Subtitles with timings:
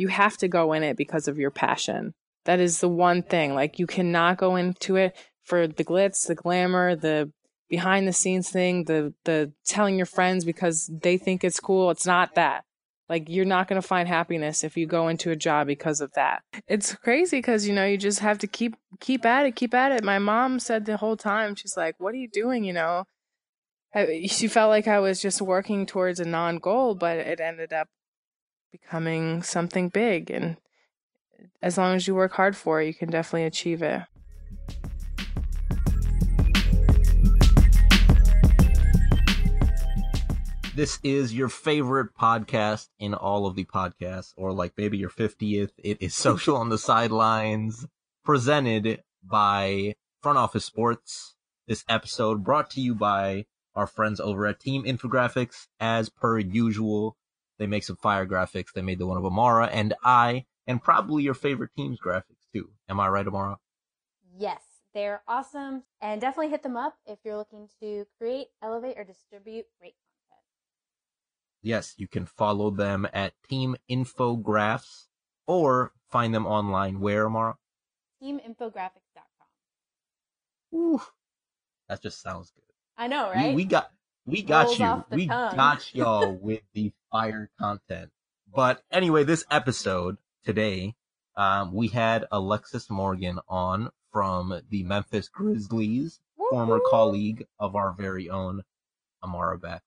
[0.00, 2.14] you have to go in it because of your passion.
[2.46, 3.54] That is the one thing.
[3.54, 7.30] Like you cannot go into it for the glitz, the glamour, the
[7.68, 11.90] behind the scenes thing, the the telling your friends because they think it's cool.
[11.90, 12.64] It's not that.
[13.10, 16.12] Like you're not going to find happiness if you go into a job because of
[16.14, 16.42] that.
[16.66, 19.92] It's crazy cuz you know, you just have to keep keep at it, keep at
[19.92, 20.02] it.
[20.02, 23.04] My mom said the whole time she's like, "What are you doing, you know?"
[24.28, 27.88] she felt like I was just working towards a non-goal, but it ended up
[28.72, 30.56] becoming something big and
[31.62, 34.02] as long as you work hard for it, you can definitely achieve it.
[40.74, 45.72] This is your favorite podcast in all of the podcasts, or like maybe your 50th.
[45.76, 47.86] It is Social on the Sidelines,
[48.24, 51.34] presented by Front Office Sports.
[51.66, 53.44] This episode brought to you by
[53.74, 55.66] our friends over at Team Infographics.
[55.78, 57.16] As per usual,
[57.60, 58.72] they make some fire graphics.
[58.74, 62.70] They made the one of Amara and I and probably your favorite team's graphics too.
[62.88, 63.58] Am I right, Amara?
[64.36, 64.62] Yes,
[64.94, 65.82] they're awesome.
[66.00, 70.44] And definitely hit them up if you're looking to create, elevate, or distribute great content.
[71.60, 75.08] Yes, you can follow them at Team Infographs
[75.46, 77.56] or find them online where, Amara?
[78.22, 79.44] TeamInfographics.com.
[80.74, 81.02] Ooh,
[81.90, 82.64] that just sounds good.
[82.96, 83.50] I know, right?
[83.50, 83.90] We, we got
[84.30, 85.04] we got you.
[85.10, 85.56] We tongue.
[85.56, 88.10] got y'all with the fire content.
[88.54, 90.94] But anyway, this episode today,
[91.36, 96.50] um, we had Alexis Morgan on from the Memphis Grizzlies, Woo-hoo!
[96.50, 98.62] former colleague of our very own
[99.22, 99.82] Amara Beck.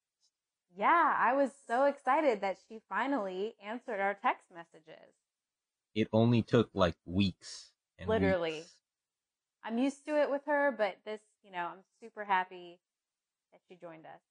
[0.76, 5.14] Yeah, I was so excited that she finally answered our text messages.
[5.94, 7.72] It only took like weeks.
[8.06, 8.54] Literally.
[8.54, 8.74] Weeks.
[9.64, 12.80] I'm used to it with her, but this, you know, I'm super happy
[13.52, 14.22] that she joined us.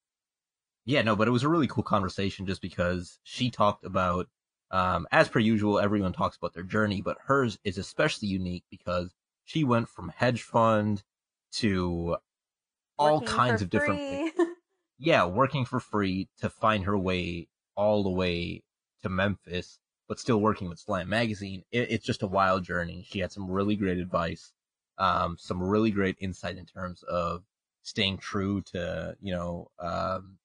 [0.84, 4.28] Yeah, no, but it was a really cool conversation just because she talked about
[4.72, 9.14] um, as per usual, everyone talks about their journey, but hers is especially unique because
[9.44, 11.03] she went from hedge fund
[11.53, 12.16] to
[12.97, 13.78] all working kinds of free.
[13.78, 14.48] different things.
[14.98, 18.62] yeah, working for free to find her way all the way
[19.03, 19.78] to Memphis,
[20.09, 21.65] but still working with Slam Magazine.
[21.71, 23.04] It, it's just a wild journey.
[23.06, 24.53] She had some really great advice,
[24.97, 27.42] um, some really great insight in terms of
[27.82, 30.38] staying true to, you know, um,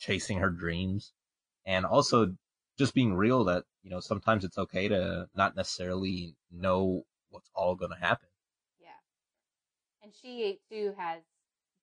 [0.00, 1.12] chasing her dreams
[1.66, 2.34] and also
[2.78, 7.76] just being real that you know sometimes it's okay to not necessarily know what's all
[7.76, 8.28] going to happen.
[8.80, 8.98] Yeah,
[10.02, 11.22] and she too has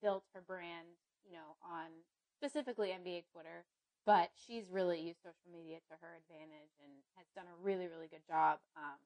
[0.01, 0.87] built her brand,
[1.23, 1.87] you know, on
[2.35, 3.63] specifically NBA Twitter,
[4.05, 8.09] but she's really used social media to her advantage and has done a really really
[8.09, 8.99] good job um,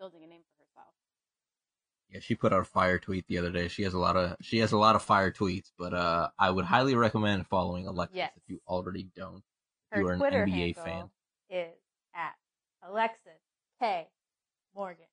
[0.00, 0.92] building a name for herself.
[2.10, 3.68] Yeah, she put out a fire tweet the other day.
[3.68, 6.50] She has a lot of she has a lot of fire tweets, but uh, I
[6.50, 8.32] would highly recommend following Alexis yes.
[8.36, 9.42] if you already don't.
[9.90, 11.10] Her you are an Twitter NBA fan
[11.50, 11.74] is
[12.14, 12.34] at
[12.88, 13.40] Alexis
[13.80, 14.06] K
[14.74, 15.06] Morgan.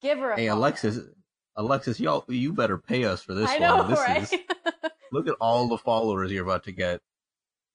[0.00, 0.60] Give her a Hey follow.
[0.60, 0.98] Alexis
[1.56, 3.90] Alexis, y'all you better pay us for this I one.
[3.90, 4.22] this right?
[4.22, 4.34] is
[5.12, 7.00] look at all the followers you're about to get.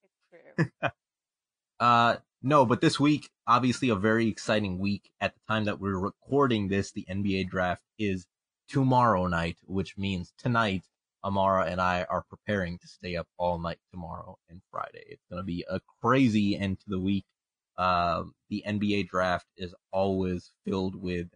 [0.03, 0.89] It's true.
[1.79, 5.11] uh no, but this week, obviously a very exciting week.
[5.19, 8.27] At the time that we're recording this, the NBA draft is
[8.69, 10.83] tomorrow night, which means tonight
[11.23, 15.03] Amara and I are preparing to stay up all night tomorrow and Friday.
[15.07, 17.25] It's going to be a crazy end to the week.
[17.77, 21.27] Um, the NBA draft is always filled with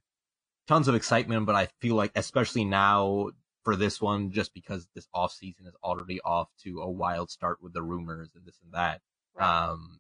[0.68, 3.32] tons of excitement, but I feel like, especially now
[3.64, 7.58] for this one, just because this off season is already off to a wild start
[7.60, 9.02] with the rumors and this and that.
[9.36, 9.70] Right.
[9.70, 10.00] Um,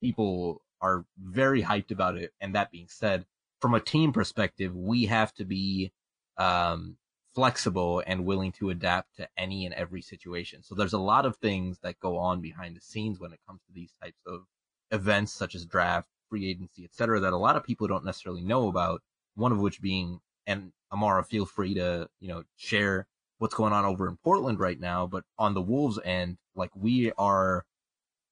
[0.00, 2.32] people are very hyped about it.
[2.40, 3.24] And that being said,
[3.60, 5.92] from a team perspective, we have to be,
[6.36, 6.96] um,
[7.34, 10.62] flexible and willing to adapt to any and every situation.
[10.62, 13.60] So there's a lot of things that go on behind the scenes when it comes
[13.62, 14.42] to these types of
[14.90, 17.20] events such as draft, free agency, etc.
[17.20, 19.02] that a lot of people don't necessarily know about.
[19.34, 23.06] One of which being, and Amara, feel free to, you know, share
[23.38, 25.06] what's going on over in Portland right now.
[25.06, 27.64] But on the Wolves end, like we are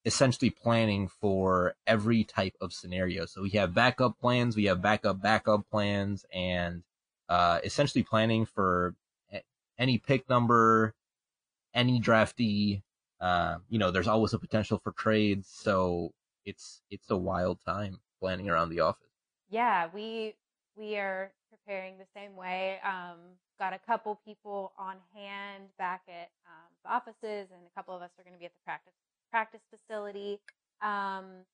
[0.05, 3.25] essentially planning for every type of scenario.
[3.25, 6.83] So we have backup plans, we have backup backup plans, and
[7.29, 8.95] uh, essentially planning for
[9.77, 10.93] any pick number,
[11.73, 12.83] any drafty.
[13.19, 16.13] Uh, you know, there's always a potential for trades, so
[16.45, 19.09] it's it's a wild time planning around the office.
[19.49, 20.35] Yeah, we
[20.75, 22.79] we are preparing the same way.
[22.83, 23.17] Um,
[23.59, 28.01] got a couple people on hand back at um, the offices, and a couple of
[28.01, 28.93] us are going to be at the practice
[29.31, 30.39] practice facility.
[30.81, 31.45] Um,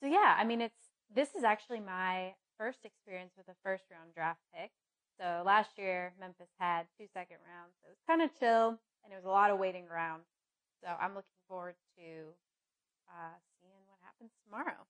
[0.00, 4.12] so yeah, I mean, it's this is actually my first experience with a first round
[4.14, 4.70] draft pick.
[5.18, 7.74] So last year, Memphis had two second rounds.
[7.80, 10.22] So it was kind of chill, and it was a lot of waiting around.
[10.82, 12.02] So I'm looking forward to
[13.08, 14.86] uh, seeing what happens tomorrow.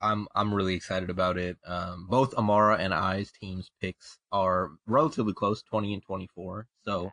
[0.00, 1.58] I'm I'm really excited about it.
[1.66, 6.66] Um, both Amara and I's teams picks are relatively close, 20 and 24.
[6.84, 7.12] So,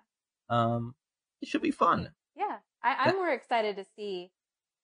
[0.49, 0.95] um,
[1.41, 2.11] it should be fun.
[2.35, 2.57] Yeah,
[2.87, 4.31] I, I'm more excited to see,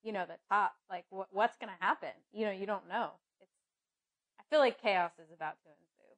[0.02, 2.10] you know, the top, like what what's going to happen.
[2.32, 3.10] You know, you don't know.
[3.40, 3.50] It's,
[4.38, 6.14] I feel like chaos is about to ensue.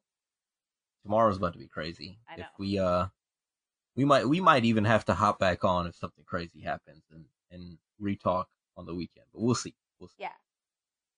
[1.03, 2.19] Tomorrow's about to be crazy.
[2.29, 2.43] I know.
[2.43, 3.05] If we uh,
[3.95, 7.25] we might we might even have to hop back on if something crazy happens and
[7.51, 8.45] and retalk
[8.75, 9.27] on the weekend.
[9.33, 9.75] But we'll see.
[9.99, 10.23] We'll see.
[10.23, 10.31] Yeah.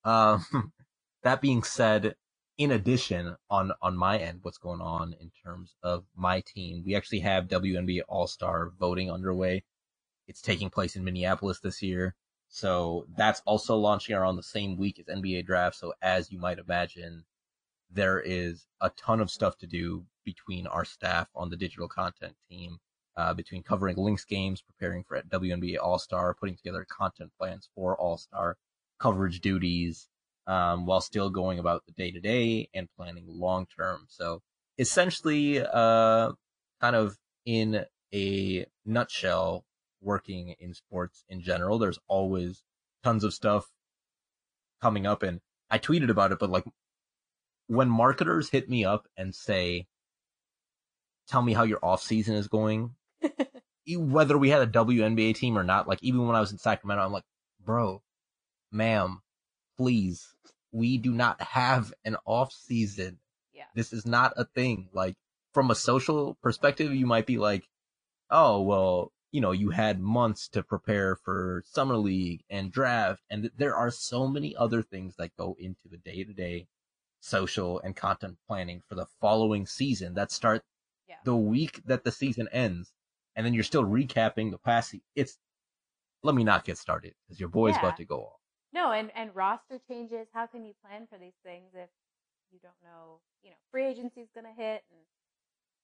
[0.04, 0.46] Um,
[1.24, 2.16] that being said,
[2.60, 6.96] in addition, on on my end, what's going on in terms of my team, we
[6.96, 9.64] actually have WNBA All Star voting underway.
[10.30, 12.16] It's taking place in Minneapolis this year,
[12.48, 15.76] so that's also launching around the same week as NBA Draft.
[15.76, 17.26] So as you might imagine,
[17.92, 22.36] there is a ton of stuff to do between our staff on the digital content
[22.50, 22.78] team,
[23.18, 27.96] uh, between covering Lynx games, preparing for WNBA All Star, putting together content plans for
[27.98, 28.58] All Star
[29.00, 30.08] coverage duties,
[30.48, 34.06] um, while still going about the day to day and planning long term.
[34.08, 34.42] So
[34.78, 36.32] essentially, uh,
[36.82, 39.66] kind of in a nutshell,
[40.02, 42.64] working in sports in general, there's always
[43.04, 43.70] tons of stuff
[44.82, 45.24] coming up.
[45.24, 46.66] And I tweeted about it, but like
[47.68, 49.88] when marketers hit me up and say,
[51.28, 52.96] tell me how your off season is going,
[53.98, 57.04] whether we had a WNBA team or not, like even when I was in Sacramento,
[57.04, 57.26] I'm like,
[57.64, 58.02] bro,
[58.72, 59.22] ma'am,
[59.78, 60.28] please,
[60.72, 63.20] we do not have an off season.
[63.54, 63.66] Yeah.
[63.76, 64.90] This is not a thing.
[64.94, 65.16] Like
[65.54, 67.68] from a social perspective, you might be like,
[68.30, 73.22] oh, well, you know, you had months to prepare for summer league and draft.
[73.30, 76.68] And th- there are so many other things that go into the day to day
[77.22, 80.64] social and content planning for the following season that start
[81.08, 81.18] Yeah.
[81.26, 82.94] the week that the season ends.
[83.36, 84.92] And then you're still recapping the past.
[84.92, 85.38] se- It's,
[86.24, 87.80] let me not get started because your boy's Yeah.
[87.80, 88.40] about to go off.
[88.72, 90.28] No, and and roster changes.
[90.34, 91.90] How can you plan for these things if
[92.52, 93.20] you don't know?
[93.42, 95.00] You know, free agency is gonna hit, and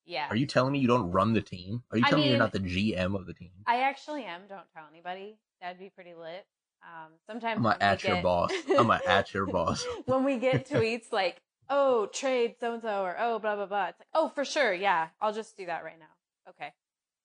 [0.06, 0.28] yeah.
[0.30, 1.84] Are you telling me you don't run the team?
[1.92, 3.52] Are you I telling me you're not the GM of the team?
[3.68, 4.42] I actually am.
[4.48, 5.38] Don't tell anybody.
[5.62, 6.46] That'd be pretty lit.
[6.84, 8.52] Um, sometimes I'm gonna at your get- boss.
[8.70, 9.86] I'm gonna at your boss.
[10.06, 13.88] when we get tweets like, "Oh, trade so and so," or "Oh, blah blah blah,"
[13.88, 16.72] it's like, "Oh, for sure, yeah, I'll just do that right now." Okay,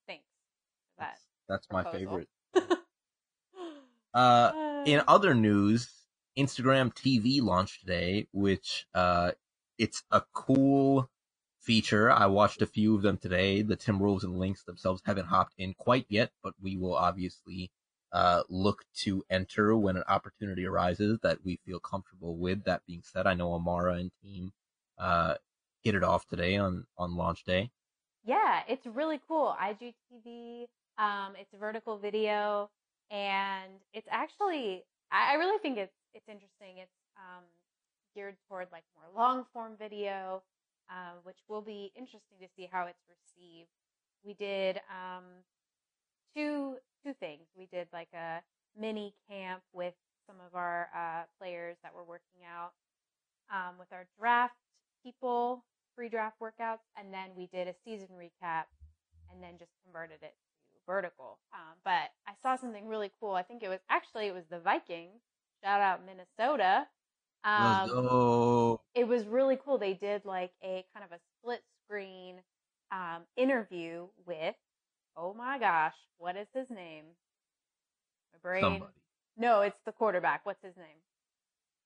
[0.06, 0.25] thanks
[0.97, 1.19] for that.
[1.49, 2.29] That's, that's my favorite.
[4.12, 5.88] Uh, in other news,
[6.37, 9.31] Instagram TV launched today, which uh,
[9.79, 11.09] it's a cool
[11.61, 12.11] feature.
[12.11, 13.62] I watched a few of them today.
[13.62, 17.71] The Timberwolves and Lynx themselves haven't hopped in quite yet, but we will obviously
[18.12, 22.65] uh, look to enter when an opportunity arises that we feel comfortable with.
[22.65, 24.53] That being said, I know Amara and team
[24.99, 25.35] uh,
[25.83, 27.71] hit it off today on on launch day.
[28.25, 29.55] Yeah, it's really cool.
[29.61, 30.67] IGTV,
[30.99, 32.69] um, it's vertical video,
[33.11, 36.79] and it's actually I, I really think it's it's interesting.
[36.79, 37.45] It's um,
[38.15, 40.43] geared toward like more long form video,
[40.91, 43.71] uh, which will be interesting to see how it's received.
[44.25, 45.25] We did um,
[46.37, 47.47] two two things.
[47.57, 48.43] We did like a
[48.79, 49.95] mini camp with
[50.27, 52.73] some of our uh, players that were working out
[53.51, 54.55] um, with our draft
[55.03, 55.65] people
[55.97, 58.65] free draft workouts, and then we did a season recap,
[59.31, 60.35] and then just converted it
[60.73, 61.39] to vertical.
[61.53, 63.33] Um, but I saw something really cool.
[63.33, 65.21] I think it was actually it was the Vikings.
[65.63, 66.87] Shout out Minnesota.
[67.45, 69.79] Um, it was really cool.
[69.79, 72.37] They did like a kind of a split screen
[72.93, 74.55] um, interview with,
[75.17, 77.05] oh my gosh, what is his name?
[78.32, 78.63] My brain.
[78.63, 78.93] Somebody.
[79.37, 80.44] No, it's the quarterback.
[80.44, 80.87] What's his name?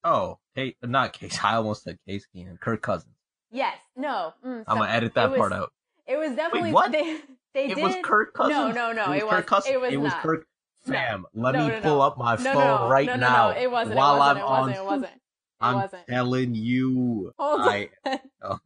[0.03, 1.39] Oh, hey, not Case.
[1.43, 2.59] I almost said Case Keenum.
[2.61, 3.15] Kirk Cousins.
[3.51, 3.77] Yes.
[3.97, 4.35] No.
[4.45, 5.73] Mm, I'm gonna edit that was- part out.
[6.07, 6.93] It was definitely what?
[6.93, 7.21] they.
[7.55, 7.85] They It did.
[7.85, 8.75] was Kirk Cousins.
[8.75, 9.13] No, no, no.
[9.13, 9.45] It was It Kirk was.
[9.45, 9.75] Cousins.
[9.75, 10.13] It was It was.
[10.15, 10.47] Kirk.
[10.87, 10.93] No.
[10.93, 12.01] Fam, let No, me no, pull no.
[12.01, 13.51] up my No, phone no, no, right no, no, now.
[13.53, 13.97] No, it wasn't.
[13.97, 14.39] While it wasn't.
[14.39, 14.77] I'm it on, wasn't.
[14.77, 15.13] It wasn't.
[15.61, 16.07] I'm wasn't.
[16.09, 17.33] telling you.
[17.39, 18.19] Hold I on.
[18.43, 18.59] oh.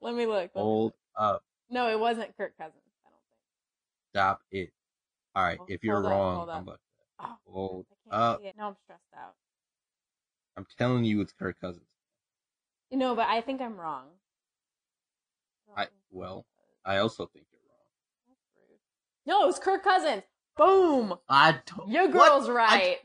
[0.00, 0.50] Let me look.
[0.54, 0.94] Let me hold look.
[1.16, 1.42] up.
[1.70, 2.82] No, it wasn't Kirk Cousins.
[3.04, 4.12] I don't think.
[4.12, 4.70] Stop it.
[5.34, 5.58] All right.
[5.58, 6.80] Hold- If you're up, wrong, hold I'm up.
[7.20, 8.40] Oh, hold I can't up.
[8.40, 8.54] see it.
[8.56, 9.34] No, I'm stressed out.
[10.56, 11.84] I'm telling you, it's Kirk Cousins.
[12.90, 14.06] You know, but I think I'm wrong.
[15.76, 16.46] I well,
[16.84, 17.86] I also think you're wrong.
[18.28, 18.78] That's rude.
[19.26, 20.22] No, it was Kirk Cousins.
[20.56, 21.14] Boom.
[21.28, 21.90] I don't.
[21.90, 22.12] Your what?
[22.12, 22.96] girl's right.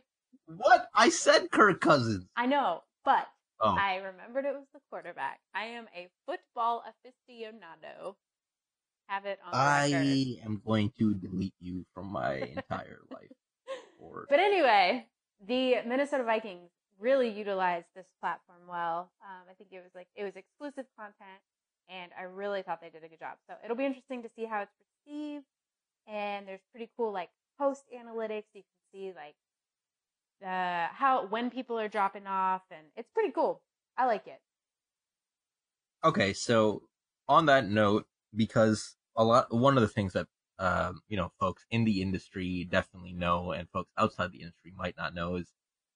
[0.47, 0.87] What?
[0.93, 2.25] I said Kirk Cousins.
[2.35, 3.27] I know, but
[3.59, 5.39] Oh, I remembered it was the quarterback.
[5.53, 8.15] I am a football aficionado.
[9.07, 9.95] Have it on the record.
[9.95, 13.31] I am going to delete you from my entire life.
[13.99, 15.07] Or But anyway,
[15.47, 16.69] the Minnesota Vikings
[16.99, 19.11] really utilized this platform well.
[19.21, 21.39] Um, I think it was like it was exclusive content,
[21.89, 23.37] and I really thought they did a good job.
[23.47, 24.75] So it'll be interesting to see how it's
[25.07, 25.45] received.
[26.07, 28.51] And there's pretty cool like post analytics.
[28.53, 29.35] You can see like
[30.43, 33.61] uh, how when people are dropping off, and it's pretty cool.
[33.97, 34.41] I like it.
[36.03, 36.83] Okay, so
[37.27, 40.27] on that note, because a lot, one of the things that
[40.59, 44.97] um, you know, folks in the industry definitely know, and folks outside the industry might
[44.97, 45.51] not know, is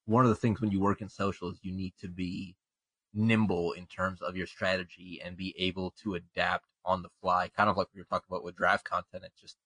[0.05, 2.55] one of the things when you work in social is you need to be
[3.13, 7.69] nimble in terms of your strategy and be able to adapt on the fly, kind
[7.69, 9.23] of like we were talking about with draft content.
[9.25, 9.57] It's just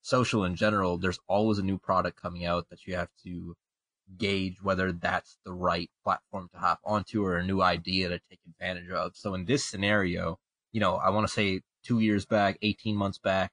[0.00, 0.98] social in general.
[0.98, 3.56] There's always a new product coming out that you have to
[4.18, 8.40] gauge whether that's the right platform to hop onto or a new idea to take
[8.48, 9.16] advantage of.
[9.16, 10.38] So in this scenario,
[10.72, 13.52] you know, I want to say two years back, 18 months back,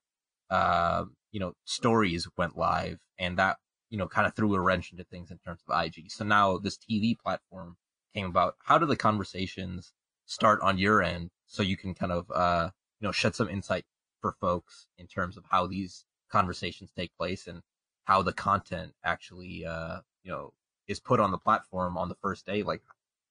[0.49, 3.57] uh, you know, stories went live and that,
[3.89, 6.11] you know, kind of threw a wrench into things in terms of IG.
[6.11, 7.77] So now this TV platform
[8.13, 8.55] came about.
[8.63, 9.93] How do the conversations
[10.25, 13.85] start on your end so you can kind of, uh, you know, shed some insight
[14.21, 17.61] for folks in terms of how these conversations take place and
[18.05, 20.53] how the content actually, uh, you know,
[20.87, 22.63] is put on the platform on the first day?
[22.63, 22.81] Like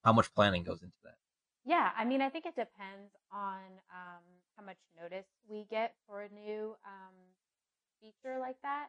[0.04, 1.16] how much planning goes into that?
[1.64, 3.60] Yeah, I mean, I think it depends on
[3.90, 4.22] um,
[4.56, 7.14] how much notice we get for a new um,
[8.00, 8.88] feature like that.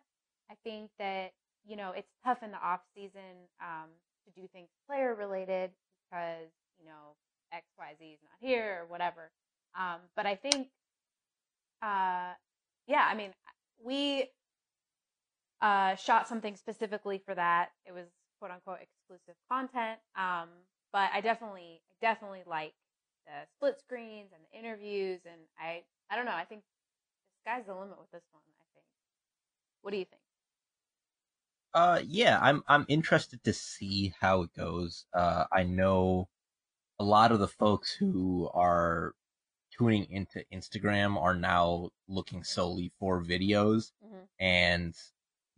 [0.49, 1.33] I think that
[1.67, 3.89] you know it's tough in the off season um,
[4.25, 5.71] to do things player related
[6.09, 7.15] because you know
[7.51, 9.31] X Y Z is not here or whatever.
[9.77, 10.69] Um, but I think,
[11.81, 12.33] uh,
[12.87, 13.31] yeah, I mean,
[13.83, 14.29] we
[15.61, 17.69] uh, shot something specifically for that.
[17.85, 18.05] It was
[18.39, 19.99] quote unquote exclusive content.
[20.15, 20.49] Um,
[20.91, 22.73] but I definitely, definitely like
[23.25, 26.33] the split screens and the interviews, and I, I don't know.
[26.33, 28.41] I think the sky's the limit with this one.
[28.47, 28.85] I think.
[29.81, 30.21] What do you think?
[31.73, 35.05] Uh, yeah, I'm I'm interested to see how it goes.
[35.13, 36.29] Uh, I know
[36.99, 39.13] a lot of the folks who are
[39.77, 44.23] tuning into Instagram are now looking solely for videos, mm-hmm.
[44.39, 44.95] and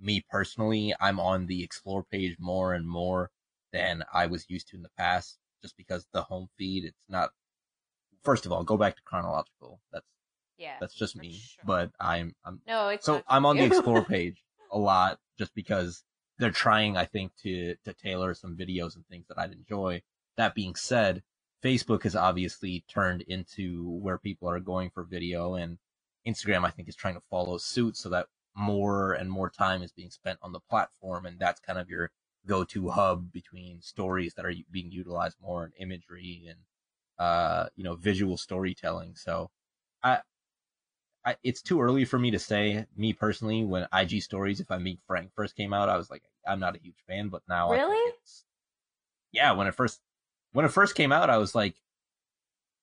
[0.02, 3.30] me personally, I'm on the explore page more and more
[3.72, 7.30] than I was used to in the past, just because the home feed, it's not,
[8.24, 9.80] first of all, go back to chronological.
[9.92, 10.06] That's,
[10.58, 11.64] yeah, that's just me, sure.
[11.66, 16.04] but I'm, I'm, no, it's so I'm on the explore page a lot just because
[16.38, 20.02] they're trying, I think, to, to tailor some videos and things that I'd enjoy.
[20.38, 21.24] That being said,
[21.64, 25.78] Facebook has obviously turned into where people are going for video and
[26.28, 29.92] Instagram, I think, is trying to follow suit so that more and more time is
[29.92, 31.26] being spent on the platform.
[31.26, 32.12] And that's kind of your
[32.46, 36.60] go-to hub between stories that are being utilized more in imagery and,
[37.20, 39.16] uh, you know, visual storytelling.
[39.16, 39.50] So
[40.04, 40.20] I,
[41.26, 42.86] I, it's too early for me to say.
[42.98, 46.24] Me personally, when IG stories, if I'm being frank, first came out, I was like,
[46.48, 47.30] I'm not a huge fan.
[47.30, 48.14] But now, really,
[49.32, 50.00] yeah, when it first
[50.54, 51.76] when it first came out, I was like,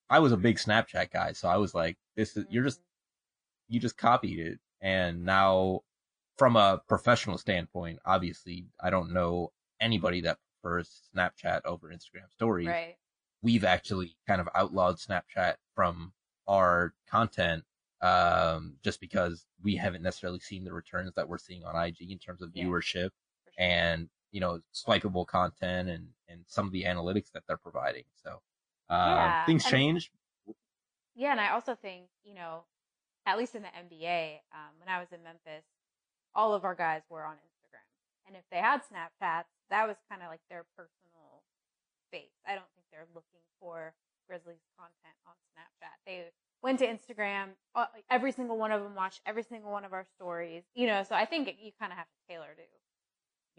[0.09, 3.75] I was a big Snapchat guy, so I was like, this is you're just mm-hmm.
[3.75, 5.81] you just copied it, and now
[6.37, 12.69] from a professional standpoint, obviously, I don't know anybody that prefers Snapchat over Instagram stories.
[12.69, 12.97] Right.
[13.43, 16.13] We've actually kind of outlawed Snapchat from
[16.47, 17.65] our content
[18.01, 22.19] um, just because we haven't necessarily seen the returns that we're seeing on IG in
[22.19, 23.11] terms of viewership yeah, sure.
[23.59, 28.05] and you know swipeable content and and some of the analytics that they're providing.
[28.23, 28.41] So
[28.91, 30.11] uh, yeah, things change.
[31.15, 32.65] Yeah, and I also think you know,
[33.29, 35.69] at least in the NBA, um, when I was in Memphis,
[36.35, 37.85] all of our guys were on Instagram.
[38.27, 41.45] And if they had Snapchats, that was kind of like their personal
[42.09, 42.33] space.
[42.49, 43.93] I don't think they're looking for
[44.29, 45.93] Grizzlies content on Snapchat.
[46.09, 46.25] They
[46.63, 47.53] went to Instagram.
[47.75, 50.65] Uh, every single one of them watched every single one of our stories.
[50.75, 52.65] You know, so I think you kind of have to tailor to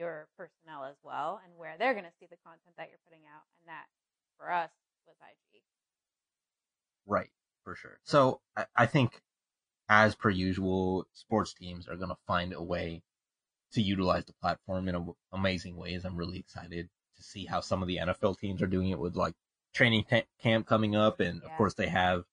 [0.02, 3.26] your personnel as well and where they're going to see the content that you're putting
[3.30, 3.46] out.
[3.62, 3.86] And that
[4.38, 4.72] for us
[5.06, 5.62] was IG.
[7.06, 7.30] Right,
[7.64, 8.00] for sure.
[8.04, 9.22] So I, I think
[9.90, 13.02] as per usual, sports teams are going to find a way
[13.74, 16.06] to utilize the platform in a, amazing ways.
[16.06, 19.16] I'm really excited to see how some of the NFL teams are doing it with
[19.16, 19.34] like
[19.74, 21.20] training t- camp coming up.
[21.20, 21.50] And yeah.
[21.50, 22.24] of course they have,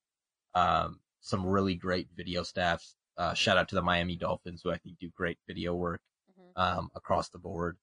[0.55, 2.95] um, some really great video staffs.
[3.19, 6.61] Uh, shout out to the Miami Dolphins who I think do great video work, mm-hmm.
[6.79, 7.79] um, across the board.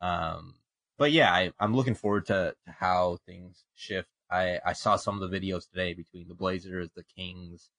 [0.00, 0.54] Um,
[0.98, 4.08] but yeah, I, am looking forward to, to how things shift.
[4.30, 7.70] I, I saw some of the videos today between the Blazers, the Kings,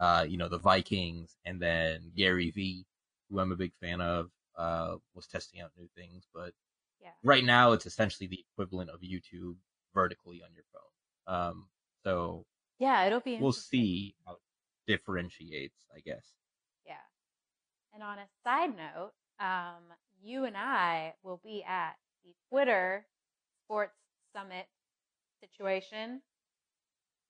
[0.00, 2.86] uh, you know, the Vikings, and then Gary Vee,
[3.30, 6.26] who I'm a big fan of, uh, was testing out new things.
[6.34, 6.52] But
[7.00, 7.10] yeah.
[7.22, 9.56] right now, it's essentially the equivalent of YouTube
[9.94, 11.34] vertically on your phone.
[11.34, 11.66] Um,
[12.02, 12.44] so
[12.78, 13.38] yeah, it'll be.
[13.38, 14.38] We'll see how it
[14.86, 16.26] differentiates, I guess.
[16.86, 16.94] Yeah.
[17.94, 19.82] And on a side note, um,
[20.22, 21.92] you and I will be at
[22.24, 23.06] the Twitter
[23.64, 23.94] Sports
[24.34, 24.66] Summit
[25.40, 26.22] situation.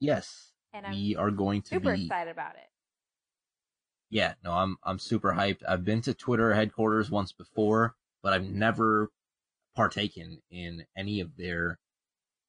[0.00, 0.53] Yes.
[0.74, 2.68] And we I'm are going to super be excited about it.
[4.10, 5.62] Yeah, no, I'm I'm super hyped.
[5.66, 9.10] I've been to Twitter headquarters once before, but I've never
[9.74, 11.78] partaken in any of their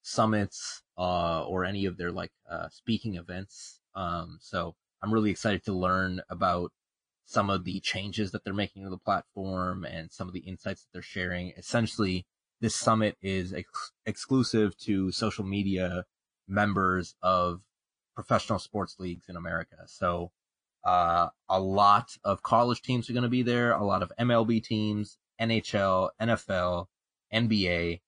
[0.02, 3.80] summits uh, or any of their like uh, speaking events.
[3.94, 6.72] Um, so I'm really excited to learn about
[7.24, 10.82] some of the changes that they're making to the platform and some of the insights
[10.82, 11.52] that they're sharing.
[11.56, 12.24] Essentially,
[12.60, 16.04] this summit is ex- exclusive to social media
[16.46, 17.60] members of
[18.16, 19.76] professional sports leagues in America.
[19.86, 20.32] So,
[20.84, 24.64] uh, a lot of college teams are going to be there, a lot of MLB
[24.64, 26.86] teams, NHL, NFL,
[27.32, 28.00] NBA,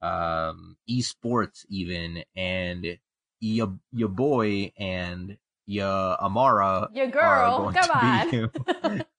[0.00, 2.98] um, esports even, and
[3.40, 5.86] your, your boy and your
[6.22, 6.88] Amara.
[6.94, 9.04] Your girl, come on.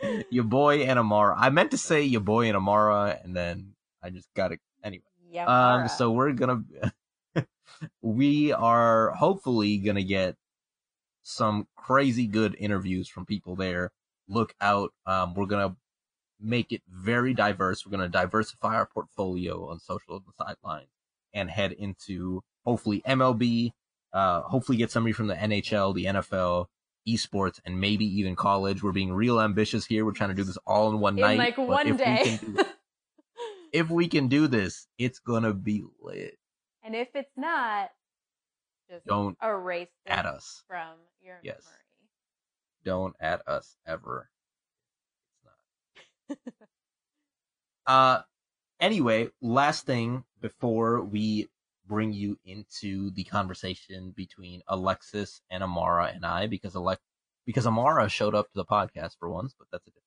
[0.30, 1.34] your boy and Amara.
[1.38, 3.72] I meant to say your boy and Amara, and then
[4.02, 5.02] I just got it anyway.
[5.30, 5.46] Yeah.
[5.46, 6.62] Um, so we're gonna,
[8.02, 10.36] we are hopefully gonna get
[11.22, 13.92] some crazy good interviews from people there.
[14.28, 14.92] Look out.
[15.06, 15.76] Um, we're gonna
[16.40, 17.84] make it very diverse.
[17.84, 20.88] We're gonna diversify our portfolio on social the sidelines
[21.32, 23.72] and head into hopefully MLB.
[24.12, 26.66] Uh, hopefully get somebody from the NHL, the NFL,
[27.06, 28.82] esports, and maybe even college.
[28.82, 30.04] We're being real ambitious here.
[30.04, 31.38] We're trying to do this all in one in night.
[31.38, 32.38] like one if we day.
[32.40, 32.64] can do
[33.72, 36.38] if we can do this, it's gonna be lit.
[36.86, 37.90] And if it's not,
[38.88, 40.62] just Don't erase At us.
[40.68, 41.64] from your Yes.
[41.64, 41.80] memory.
[42.84, 44.30] Don't at us ever.
[46.28, 46.38] It's not.
[47.86, 48.22] uh,
[48.78, 51.48] anyway, last thing before we
[51.86, 57.02] bring you into the conversation between Alexis and Amara and I, because Alex,
[57.44, 60.04] because Amara showed up to the podcast for once, but that's a different story.
[60.04, 60.05] All right.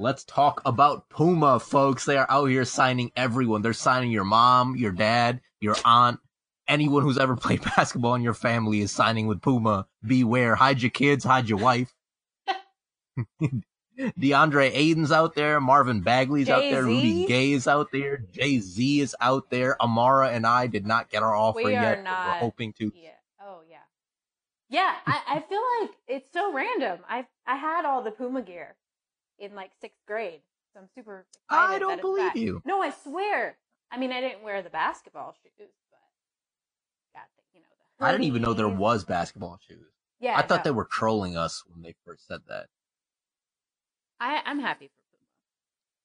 [0.00, 2.06] Let's talk about Puma, folks.
[2.06, 3.60] They are out here signing everyone.
[3.60, 6.20] They're signing your mom, your dad, your aunt,
[6.66, 9.86] anyone who's ever played basketball in your family is signing with Puma.
[10.02, 10.54] Beware.
[10.54, 11.94] Hide your kids, hide your wife.
[14.00, 15.60] DeAndre Ayton's out there.
[15.60, 16.86] Marvin Bagley's out there.
[16.86, 16.94] Jay-Z?
[16.94, 18.24] Rudy Gay's out there.
[18.32, 19.76] Jay Z is out there.
[19.82, 22.90] Amara and I did not get our offer We yet, not- we're hoping to.
[22.94, 23.10] Yeah.
[23.38, 23.76] Oh yeah.
[24.70, 27.00] Yeah, I, I feel like it's so random.
[27.06, 28.76] I I had all the Puma gear
[29.40, 31.26] in like sixth grade, so I'm super.
[31.48, 32.62] I don't believe you.
[32.64, 33.56] No, I swear.
[33.90, 35.52] I mean, I didn't wear the basketball shoes,
[35.90, 35.98] but
[37.18, 37.66] got the you know
[37.98, 38.04] the.
[38.04, 39.86] I didn't even know there was basketball shoes.
[40.20, 40.70] Yeah, I thought no.
[40.70, 42.66] they were trolling us when they first said that.
[44.20, 45.24] I I'm happy for Puma.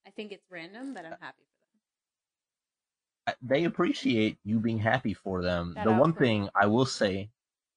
[0.07, 1.43] I think it's random, but I'm happy
[3.25, 3.35] for them.
[3.41, 5.73] They appreciate you being happy for them.
[5.75, 6.25] Shout the one Puma.
[6.25, 7.29] thing I will say,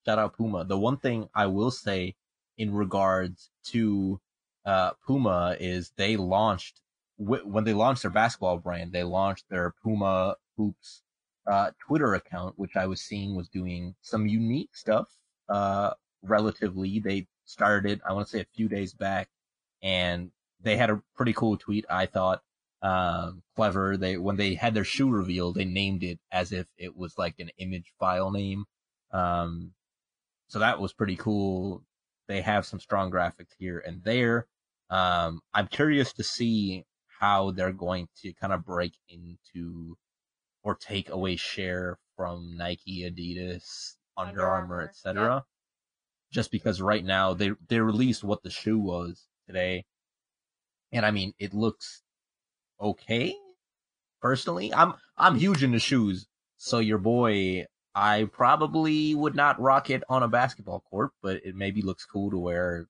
[0.07, 0.65] shout out Puma.
[0.65, 2.15] The one thing I will say
[2.57, 4.21] in regards to
[4.69, 6.83] uh, Puma is they launched
[7.17, 8.93] wh- when they launched their basketball brand.
[8.93, 11.03] They launched their Puma Hoops
[11.47, 15.09] uh, Twitter account, which I was seeing was doing some unique stuff.
[15.49, 19.31] Uh, relatively, they started I want to say a few days back,
[19.83, 21.87] and they had a pretty cool tweet.
[21.89, 22.43] I thought
[22.83, 23.97] um, clever.
[23.97, 27.37] They when they had their shoe reveal, they named it as if it was like
[27.39, 28.67] an image file name.
[29.13, 29.73] Um,
[30.49, 31.85] so that was pretty cool.
[32.27, 34.47] They have some strong graphics here and there.
[34.91, 36.85] Um, I'm curious to see
[37.21, 39.97] how they're going to kind of break into
[40.63, 45.45] or take away share from Nike, Adidas, Under, Under Armour, etc.
[46.31, 49.85] Just because right now they they released what the shoe was today,
[50.93, 52.03] and I mean it looks
[52.81, 53.35] okay.
[54.21, 60.03] Personally, I'm I'm huge into shoes, so your boy, I probably would not rock it
[60.09, 62.89] on a basketball court, but it maybe looks cool to wear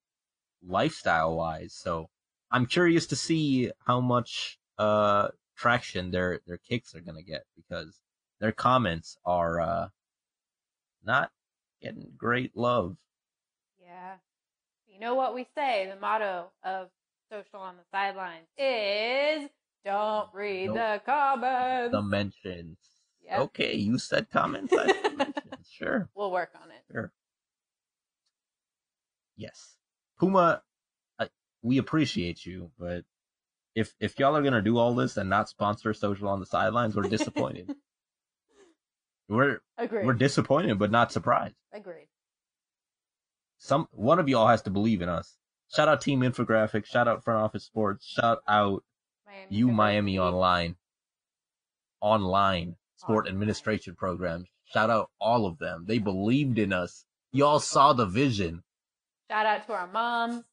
[0.68, 1.72] lifestyle wise.
[1.74, 2.09] So
[2.50, 8.00] I'm curious to see how much uh traction their their kicks are gonna get because
[8.40, 9.88] their comments are uh
[11.04, 11.31] not
[11.83, 12.96] getting great love.
[13.83, 14.16] Yeah.
[14.87, 15.90] You know what we say?
[15.92, 16.88] The motto of
[17.31, 19.48] social on the sidelines is
[19.85, 20.74] don't read Nope.
[20.76, 21.92] the comments.
[21.92, 22.78] The mentions.
[23.24, 23.40] Yep.
[23.40, 24.72] Okay, you said comments.
[24.72, 25.68] I said mentions.
[25.70, 26.09] Sure.
[26.14, 26.83] We'll work on it.
[26.92, 27.12] Sure.
[29.37, 29.77] Yes.
[30.18, 30.62] Puma,
[31.18, 31.28] I,
[31.62, 33.04] we appreciate you, but
[33.74, 36.96] if if y'all are gonna do all this and not sponsor social on the sidelines,
[36.96, 37.74] we're disappointed.
[39.28, 40.07] we're Agreed.
[40.07, 41.54] we're disappointed, but not surprised.
[41.72, 42.09] Agreed.
[43.59, 45.37] Some one of y'all has to believe in us.
[45.74, 46.87] Shout out Team Infographics.
[46.87, 48.07] Shout out Front Office Sports.
[48.07, 48.83] Shout out
[49.26, 49.76] Miami you University.
[49.76, 50.76] Miami Online.
[52.00, 53.35] Online sport Online.
[53.35, 54.48] administration programs.
[54.64, 55.85] Shout out all of them.
[55.87, 57.04] They believed in us.
[57.33, 58.62] Y'all saw the vision.
[59.30, 60.44] Shout out to our moms.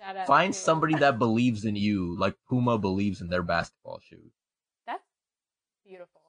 [0.00, 4.00] Shout out Find to- somebody that believes in you, like Puma believes in their basketball
[4.02, 4.32] shoes.
[4.86, 5.02] That's
[5.84, 6.20] beautiful.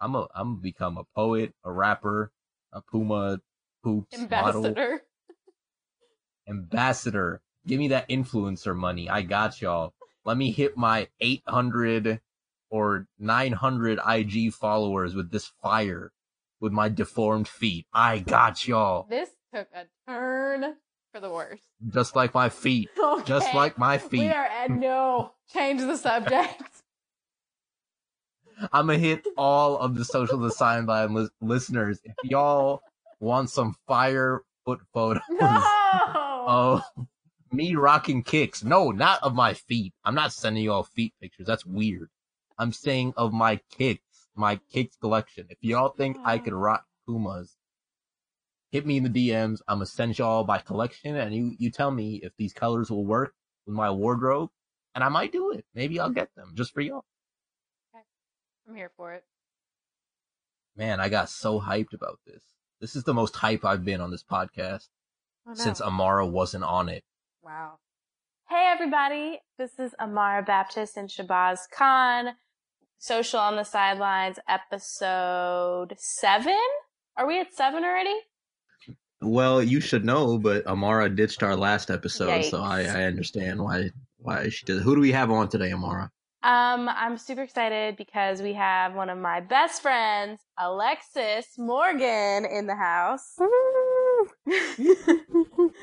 [0.00, 2.32] I'm a I'm become a poet, a rapper,
[2.72, 3.40] a Puma
[3.84, 5.02] model, Ambassador.
[6.48, 7.40] ambassador.
[7.66, 9.08] Give me that influencer money.
[9.08, 9.94] I got y'all.
[10.24, 12.20] Let me hit my 800
[12.70, 16.12] or 900 IG followers with this fire
[16.64, 17.86] with my deformed feet.
[17.92, 19.06] I got y'all.
[19.10, 20.74] This took a turn
[21.12, 21.60] for the worse.
[21.90, 22.88] Just like my feet.
[23.26, 24.20] Just like my feet.
[24.20, 25.32] We are at no.
[25.52, 26.62] Change the subject.
[28.72, 32.00] I'm gonna hit all of the social design line lis- listeners.
[32.02, 32.80] If y'all
[33.20, 35.62] want some fire foot photos No.
[36.46, 36.82] of
[37.52, 39.92] me rocking kicks, no, not of my feet.
[40.02, 41.46] I'm not sending y'all feet pictures.
[41.46, 42.08] That's weird.
[42.56, 44.03] I'm saying of my kicks,
[44.36, 45.46] my kicks collection.
[45.50, 47.56] If y'all think I could rock Pumas,
[48.70, 49.60] hit me in the DMs.
[49.68, 53.04] I'm gonna send y'all my collection, and you you tell me if these colors will
[53.04, 53.34] work
[53.66, 54.50] with my wardrobe,
[54.94, 55.64] and I might do it.
[55.74, 57.04] Maybe I'll get them just for y'all.
[57.94, 58.04] Okay.
[58.68, 59.24] I'm here for it.
[60.76, 62.42] Man, I got so hyped about this.
[62.80, 64.88] This is the most hype I've been on this podcast
[65.46, 65.54] Oh, no.
[65.54, 67.04] since Amara wasn't on it.
[67.42, 67.78] wow.
[68.50, 72.34] Hey everybody, this is Amara Baptist and Shahbaz Khan.
[72.98, 76.58] Social on the Sidelines, episode seven.
[77.16, 78.14] Are we at seven already?
[79.20, 83.90] Well, you should know, but Amara ditched our last episode, so I, I understand why
[84.18, 84.82] why she did.
[84.82, 86.10] Who do we have on today, Amara?
[86.42, 92.66] Um, I'm super excited because we have one of my best friends, Alexis Morgan, in
[92.66, 93.38] the house.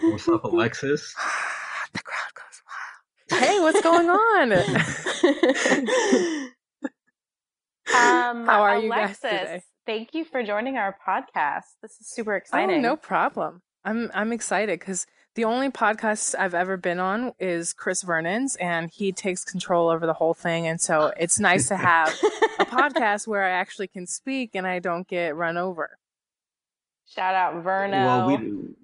[0.04, 1.16] What's up, Alexis?
[1.94, 2.62] the crowd goes
[3.32, 3.44] wild.
[3.44, 4.52] Hey, what's going on?
[7.96, 9.62] um, How are you guys today?
[9.86, 11.64] Thank you for joining our podcast.
[11.82, 12.86] This is super exciting.
[12.86, 13.62] Oh, no problem.
[13.84, 18.92] I'm I'm excited because the only podcast I've ever been on is Chris Vernon's, and
[18.92, 20.68] he takes control over the whole thing.
[20.68, 22.10] And so it's nice to have
[22.60, 25.98] a podcast where I actually can speak and I don't get run over.
[27.08, 27.92] Shout out Verno.
[28.06, 28.76] Well, we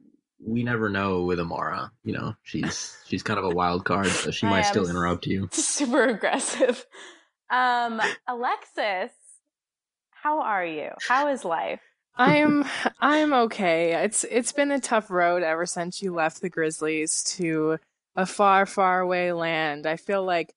[0.46, 1.92] we never know with Amara.
[2.04, 5.28] You know, she's she's kind of a wild card, so she I might still interrupt
[5.28, 5.50] you.
[5.52, 6.86] super aggressive.
[7.50, 9.12] Um, Alexis,
[10.12, 10.90] how are you?
[11.08, 11.82] How is life?
[12.16, 12.66] I'm
[13.00, 13.94] I'm okay.
[14.04, 17.78] It's it's been a tough road ever since you left the Grizzlies to
[18.16, 19.86] a far, far away land.
[19.86, 20.54] I feel like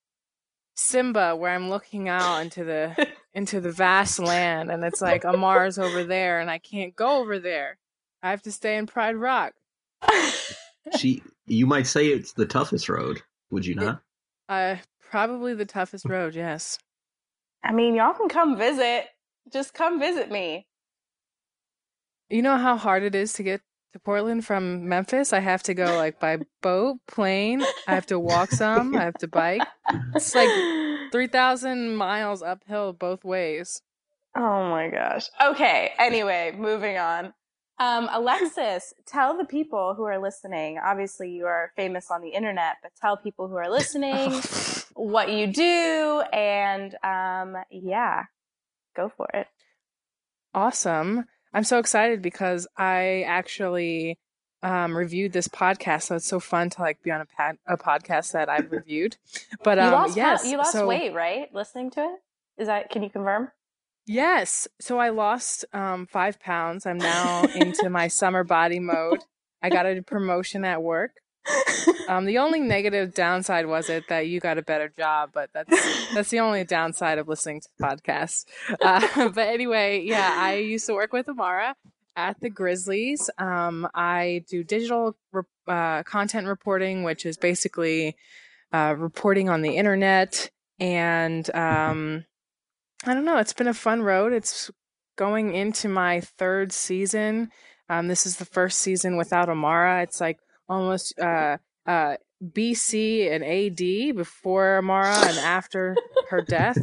[0.74, 5.78] Simba, where I'm looking out into the into the vast land, and it's like Amar's
[5.78, 7.76] over there, and I can't go over there.
[8.22, 9.52] I have to stay in Pride Rock.
[10.96, 14.02] She, you might say it's the toughest road, would you not?
[14.48, 14.76] Uh,
[15.10, 16.34] probably the toughest road.
[16.34, 16.78] Yes.
[17.62, 19.06] I mean, y'all can come visit.
[19.52, 20.66] Just come visit me.
[22.30, 23.60] You know how hard it is to get
[23.92, 25.32] to Portland from Memphis?
[25.32, 27.62] I have to go like by boat, plane.
[27.88, 28.96] I have to walk some.
[28.96, 29.62] I have to bike.
[30.14, 30.48] It's like
[31.12, 33.82] 3,000 miles uphill both ways.
[34.36, 35.28] Oh my gosh.
[35.44, 35.90] Okay.
[35.98, 37.34] Anyway, moving on.
[37.80, 40.78] Um, Alexis, tell the people who are listening.
[40.78, 44.40] Obviously, you are famous on the internet, but tell people who are listening
[44.94, 48.24] what you do, and um, yeah,
[48.96, 49.46] go for it.
[50.54, 51.24] awesome.
[51.52, 54.18] I'm so excited because I actually
[54.62, 56.02] um, reviewed this podcast.
[56.04, 59.16] So it's so fun to like be on a, pad- a podcast that I've reviewed.
[59.64, 61.52] But um, you lost yes, you lost so- weight, right?
[61.52, 62.90] Listening to it, is that?
[62.90, 63.50] Can you confirm?
[64.06, 64.66] Yes.
[64.80, 66.86] So I lost um, five pounds.
[66.86, 69.20] I'm now into my summer body mode.
[69.62, 71.12] I got a promotion at work.
[72.08, 76.14] Um, the only negative downside was it that you got a better job, but that's
[76.14, 78.44] that's the only downside of listening to podcasts.
[78.82, 81.76] Uh, but anyway, yeah, I used to work with Amara
[82.16, 83.30] at the Grizzlies.
[83.38, 88.16] Um, I do digital re- uh, content reporting, which is basically
[88.72, 90.50] uh, reporting on the internet.
[90.78, 92.24] And um,
[93.06, 94.32] I don't know, it's been a fun road.
[94.32, 94.70] It's
[95.16, 97.50] going into my third season.
[97.88, 100.02] Um, this is the first season without Amara.
[100.02, 100.38] It's like
[100.70, 105.94] almost uh, uh, BC and AD before Amara and after
[106.30, 106.78] her death.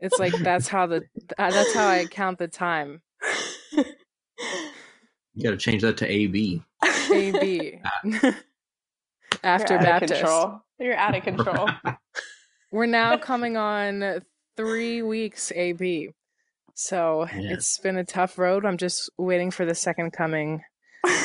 [0.00, 1.02] It's like that's how the
[1.38, 3.02] uh, that's how I count the time.
[3.72, 6.62] You got to change that to AB.
[7.12, 7.80] AB
[9.44, 10.14] after You're Baptist.
[10.20, 10.60] control.
[10.78, 11.68] You're out of control.
[12.72, 14.22] We're now coming on
[14.56, 16.10] three weeks AB.
[16.74, 17.52] So Yeah.
[17.54, 18.64] it's been a tough road.
[18.66, 20.62] I'm just waiting for the second coming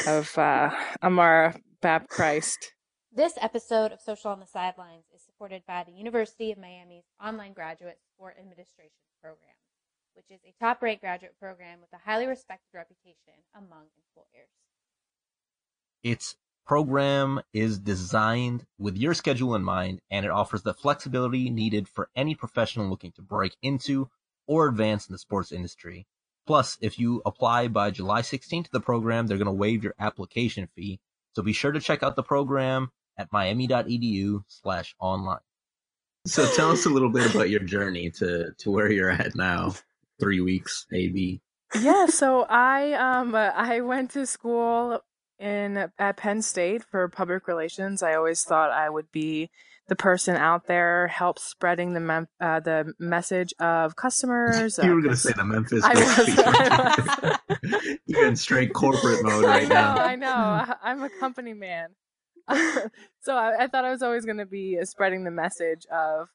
[0.08, 0.70] of uh,
[1.02, 2.74] Amara Bap Christ.
[3.12, 7.54] This episode of Social on the Sidelines is supported by the University of Miami's online
[7.54, 9.56] graduate sport administration program,
[10.14, 14.50] which is a top ranked graduate program with a highly respected reputation among employers.
[16.04, 16.36] Its
[16.68, 22.10] program is designed with your schedule in mind, and it offers the flexibility needed for
[22.16, 24.08] any professional looking to break into
[24.46, 26.06] or advance in the sports industry.
[26.46, 29.96] Plus, if you apply by July 16th to the program, they're going to waive your
[29.98, 31.00] application fee.
[31.34, 35.40] So be sure to check out the program at miami.edu slash online.
[36.26, 39.74] So tell us a little bit about your journey to to where you're at now.
[40.20, 41.42] Three weeks, maybe.
[41.80, 45.02] yeah, so I um uh, I went to school
[45.40, 48.04] in at Penn State for public relations.
[48.04, 49.50] I always thought I would be
[49.92, 54.80] the person out there helps spreading the mem- uh, the message of customers.
[54.84, 55.84] you were going to say the Memphis.
[55.84, 57.38] I was.
[57.60, 59.96] I You're in straight corporate mode I right know, now.
[59.98, 60.30] I know.
[60.30, 61.90] I- I'm a company man.
[63.20, 66.30] so I, I thought I was always going to be spreading the message of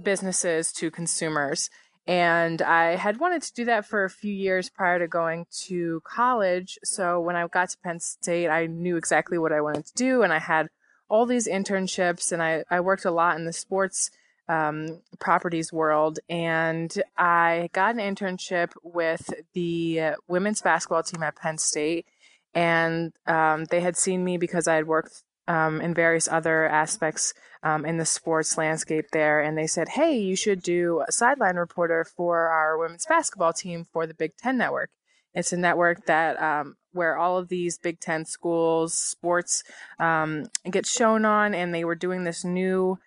[0.00, 1.70] businesses to consumers.
[2.06, 6.02] And I had wanted to do that for a few years prior to going to
[6.04, 6.78] college.
[6.84, 10.20] So when I got to Penn State, I knew exactly what I wanted to do.
[10.20, 10.68] And I had
[11.10, 14.10] all these internships, and I, I worked a lot in the sports
[14.48, 16.18] um, properties world.
[16.28, 22.06] And I got an internship with the women's basketball team at Penn State.
[22.52, 27.32] And um, they had seen me because I had worked um, in various other aspects
[27.62, 29.40] um, in the sports landscape there.
[29.40, 33.86] And they said, hey, you should do a sideline reporter for our women's basketball team
[33.92, 34.90] for the Big Ten Network.
[35.32, 39.62] It's a network that um, where all of these Big Ten schools sports
[39.98, 42.98] um, get shown on, and they were doing this new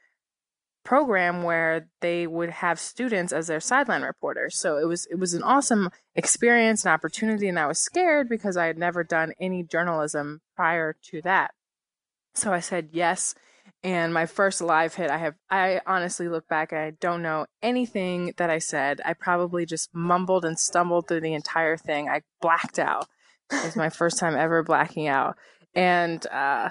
[0.84, 4.58] program where they would have students as their sideline reporters.
[4.58, 8.58] So it was it was an awesome experience and opportunity, and I was scared because
[8.58, 11.52] I had never done any journalism prior to that.
[12.34, 13.36] So I said yes.
[13.84, 17.46] And my first live hit, I have, I honestly look back and I don't know
[17.62, 19.02] anything that I said.
[19.04, 22.08] I probably just mumbled and stumbled through the entire thing.
[22.08, 23.08] I blacked out.
[23.52, 25.38] It was my first time ever blacking out.
[25.76, 26.70] And, uh,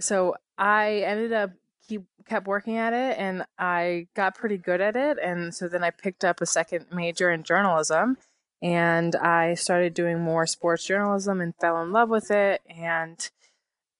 [0.00, 1.50] so I ended up
[1.86, 5.18] keep kept working at it and I got pretty good at it.
[5.22, 8.16] And so then I picked up a second major in journalism
[8.62, 12.62] and I started doing more sports journalism and fell in love with it.
[12.68, 13.28] And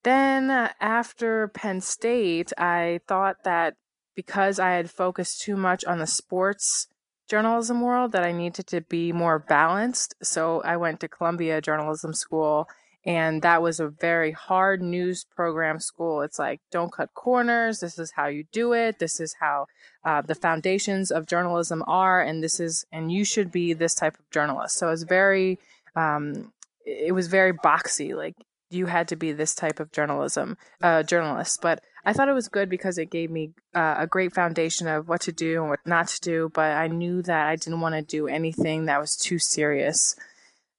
[0.05, 3.75] then uh, after Penn State, I thought that
[4.15, 6.87] because I had focused too much on the sports
[7.33, 10.15] journalism world that I needed to be more balanced.
[10.23, 12.69] So I went to Columbia Journalism School
[13.07, 16.21] and that was a very hard news program school.
[16.21, 17.81] It's like, don't cut corners.
[17.81, 18.99] This is how you do it.
[18.99, 19.67] This is how
[20.05, 22.21] uh, the foundations of journalism are.
[22.21, 24.77] And this is, and you should be this type of journalist.
[24.77, 25.59] So it's very,
[25.97, 26.53] um,
[26.85, 28.15] it was very boxy.
[28.15, 28.37] Like
[28.69, 31.61] you had to be this type of journalism, uh, journalist.
[31.63, 35.09] But I thought it was good because it gave me uh, a great foundation of
[35.09, 36.51] what to do and what not to do.
[36.53, 40.17] But I knew that I didn't want to do anything that was too serious.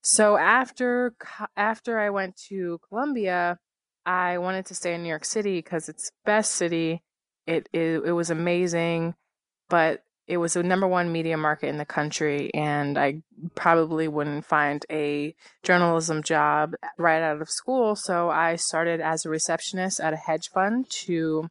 [0.02, 1.16] So after
[1.56, 3.58] after I went to Columbia,
[4.06, 7.02] I wanted to stay in New York City because it's best city.
[7.48, 9.16] It, it it was amazing,
[9.70, 13.22] but it was the number one media market in the country, and I
[13.56, 17.96] probably wouldn't find a journalism job right out of school.
[17.96, 21.50] So I started as a receptionist at a hedge fund to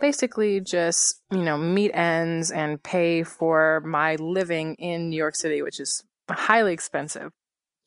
[0.00, 5.62] basically just you know meet ends and pay for my living in New York City,
[5.62, 7.32] which is highly expensive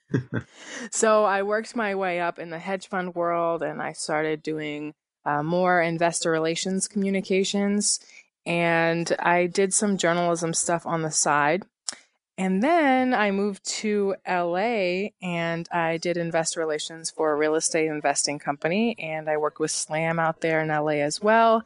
[0.92, 4.94] so I worked my way up in the hedge fund world and I started doing
[5.26, 8.00] uh, more investor relations communications.
[8.48, 11.66] And I did some journalism stuff on the side.
[12.38, 17.88] And then I moved to LA and I did investor relations for a real estate
[17.88, 18.96] investing company.
[19.00, 21.64] And I worked with Slam out there in LA as well.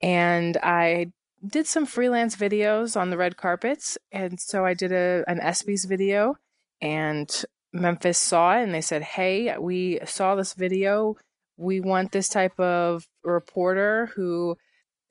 [0.00, 1.12] And I
[1.46, 3.98] did some freelance videos on the red carpets.
[4.10, 6.38] And so I did a, an ESPYs video
[6.80, 11.16] and Memphis saw it and they said, Hey, we saw this video.
[11.58, 14.56] We want this type of reporter who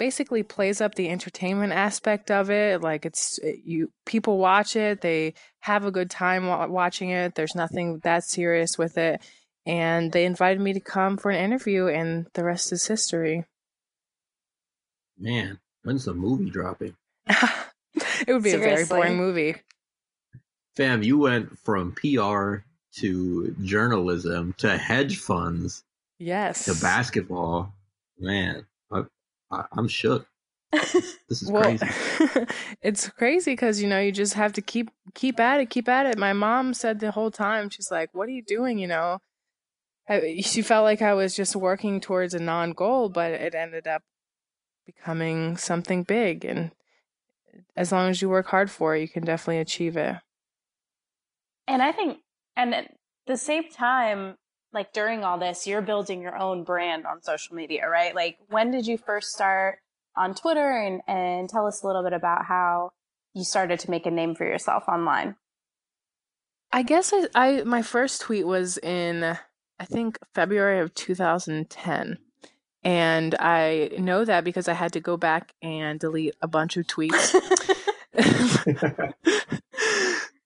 [0.01, 2.81] basically plays up the entertainment aspect of it.
[2.81, 7.35] Like it's eh, you, people watch it, they have a good time watching it.
[7.35, 9.21] There's nothing that serious with it.
[9.67, 13.45] And they invited me to come for an interview, and the rest is history.
[15.19, 16.95] Man, when's the movie dropping?
[17.27, 18.55] it would be Seriously?
[18.55, 19.55] a very boring movie.
[20.75, 22.63] Fam, you went from PR
[23.01, 25.83] to journalism to hedge funds.
[26.17, 26.65] Yes.
[26.65, 27.75] To basketball.
[28.17, 29.03] Man, I,
[29.51, 30.27] I, am shook.
[31.29, 31.87] This is well, crazy.
[32.81, 36.05] it's crazy because you know you just have to keep keep at it, keep at
[36.05, 36.17] it.
[36.17, 39.19] My mom said the whole time she's like, "What are you doing?" You know,
[40.41, 44.03] she felt like I was just working towards a non goal, but it ended up
[44.85, 46.43] becoming something big.
[46.43, 46.71] And
[47.75, 50.17] as long as you work hard for it, you can definitely achieve it.
[51.67, 52.19] And I think,
[52.57, 52.93] and at
[53.27, 54.35] the same time,
[54.73, 58.15] like during all this, you're building your own brand on social media, right?
[58.15, 59.79] Like, when did you first start
[60.15, 60.69] on Twitter?
[60.69, 62.91] And, and tell us a little bit about how
[63.33, 65.35] you started to make a name for yourself online.
[66.71, 69.37] I guess I, I my first tweet was in
[69.79, 72.17] I think February of 2010.
[72.83, 76.87] And I know that because I had to go back and delete a bunch of
[76.87, 77.35] tweets.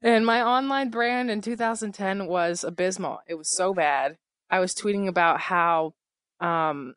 [0.06, 3.20] and my online brand in 2010 was abysmal.
[3.28, 4.18] It was so bad.
[4.50, 5.96] I was tweeting about how
[6.40, 6.94] um,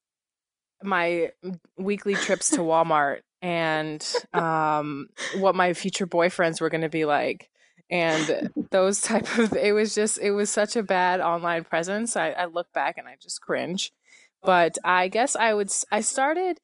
[0.83, 1.33] my
[1.79, 7.51] weekly trips to Walmart and um, what my future boyfriends were going to be like
[7.91, 12.31] and those type of it was just it was such a bad online presence I,
[12.31, 13.93] I look back and i just cringe
[14.43, 16.59] but i guess i would i started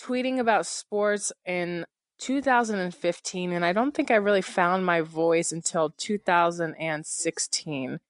[0.00, 1.84] tweeting about sports in
[2.20, 8.00] 2015 and i don't think i really found my voice until 2016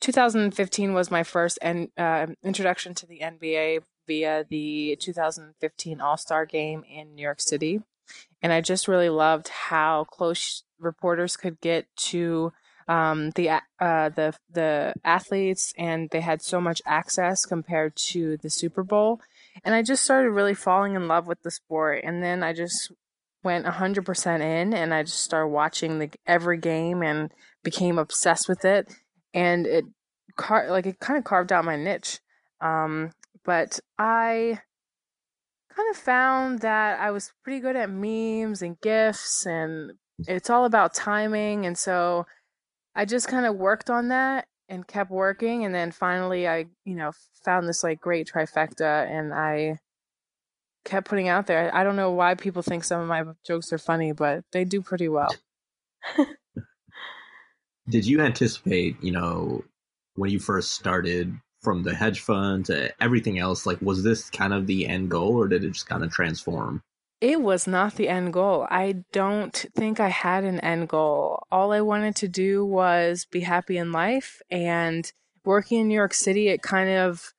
[0.00, 6.82] 2015 was my first en- uh, introduction to the nba via the 2015 all-star game
[6.90, 7.82] in new york city
[8.42, 12.52] and i just really loved how close reporters could get to
[12.90, 18.50] um, the uh, the the athletes, and they had so much access compared to the
[18.50, 19.20] Super Bowl.
[19.62, 22.90] And I just started really falling in love with the sport, and then I just
[23.42, 27.30] went 100% in, and I just started watching the every game and
[27.62, 28.92] became obsessed with it.
[29.32, 29.84] And it
[30.36, 32.20] car- like it kind of carved out my niche.
[32.60, 33.12] Um,
[33.44, 34.60] but I
[35.74, 39.92] kind of found that I was pretty good at memes and gifs and
[40.28, 42.26] it's all about timing and so
[42.94, 46.94] i just kind of worked on that and kept working and then finally i you
[46.94, 47.12] know
[47.44, 49.76] found this like great trifecta and i
[50.84, 53.78] kept putting out there i don't know why people think some of my jokes are
[53.78, 55.34] funny but they do pretty well
[57.88, 59.62] did you anticipate you know
[60.14, 64.52] when you first started from the hedge fund to everything else like was this kind
[64.52, 66.82] of the end goal or did it just kind of transform
[67.20, 68.66] it was not the end goal.
[68.70, 71.46] I don't think I had an end goal.
[71.50, 75.10] All I wanted to do was be happy in life and
[75.44, 77.32] working in New York City, it kind of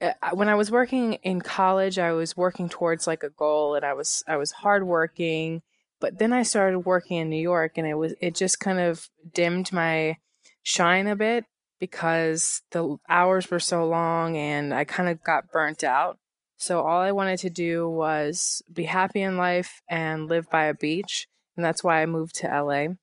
[0.00, 3.84] Uh, when I was working in college, I was working towards like a goal and
[3.84, 5.62] I was I was hardworking,
[6.00, 9.08] but then I started working in New York and it was it just kind of
[9.32, 10.16] dimmed my
[10.62, 11.44] shine a bit
[11.78, 16.18] because the hours were so long and I kind of got burnt out.
[16.58, 20.74] So all I wanted to do was be happy in life and live by a
[20.74, 22.94] beach, and that's why I moved to LA.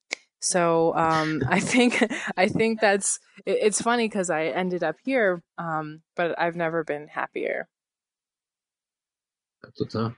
[0.44, 2.02] So um, I think
[2.36, 6.84] I think that's it, it's funny because I ended up here, um, but I've never
[6.84, 7.68] been happier.
[9.62, 10.14] That's what's up.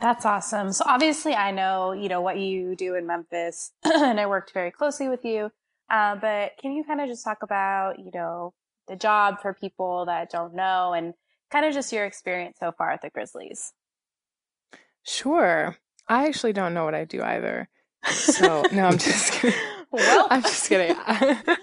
[0.00, 0.72] That's awesome.
[0.72, 4.70] So obviously, I know you know what you do in Memphis, and I worked very
[4.70, 5.50] closely with you.
[5.90, 8.52] Uh, but can you kind of just talk about you know
[8.88, 11.14] the job for people that don't know and
[11.50, 13.72] kind of just your experience so far at the Grizzlies.
[15.04, 15.76] Sure.
[16.08, 17.68] I actually don't know what I do either.
[18.06, 19.58] So, no, I'm just kidding.
[19.90, 20.96] well, I'm just kidding.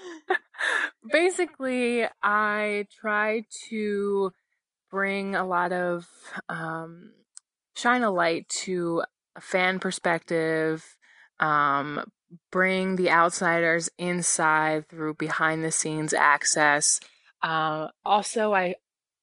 [1.11, 4.31] Basically, I try to
[4.89, 6.07] bring a lot of
[6.49, 7.11] um,
[7.75, 9.03] shine a light to
[9.35, 10.97] a fan perspective,
[11.39, 12.03] um,
[12.51, 16.99] bring the outsiders inside through behind the scenes access.
[17.41, 18.75] Uh, also, I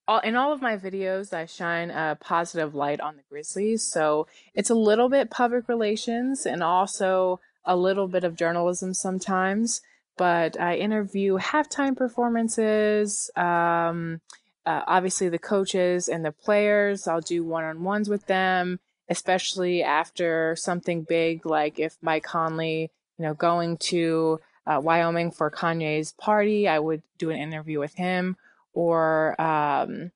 [0.08, 3.82] all, in all of my videos, I shine a positive light on the Grizzlies.
[3.82, 9.80] So it's a little bit public relations and also a little bit of journalism sometimes.
[10.16, 14.20] But I interview halftime performances, um,
[14.66, 17.06] uh, obviously the coaches and the players.
[17.06, 22.90] I'll do one on ones with them, especially after something big like if Mike Conley,
[23.18, 27.94] you know, going to uh, Wyoming for Kanye's party, I would do an interview with
[27.94, 28.36] him
[28.72, 30.10] or um,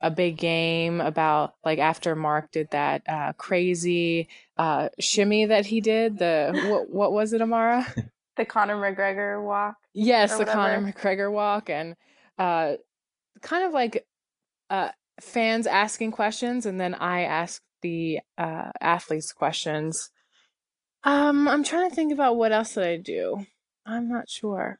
[0.00, 5.80] a big game about like after Marc did that uh, crazy uh, shimmy that he
[5.80, 6.18] did.
[6.18, 7.86] The what, what was it, Amara?
[8.36, 9.76] the Conor McGregor walk.
[9.92, 11.96] Yes, the Conor McGregor walk, and
[12.38, 12.74] uh,
[13.42, 14.06] kind of like
[14.70, 14.90] uh,
[15.20, 20.10] fans asking questions, and then I ask the uh, athletes questions.
[21.04, 23.46] Um, I'm trying to think about what else did I do.
[23.86, 24.78] I'm not sure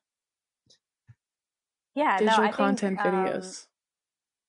[1.98, 3.66] yeah, digital no, I content think, videos.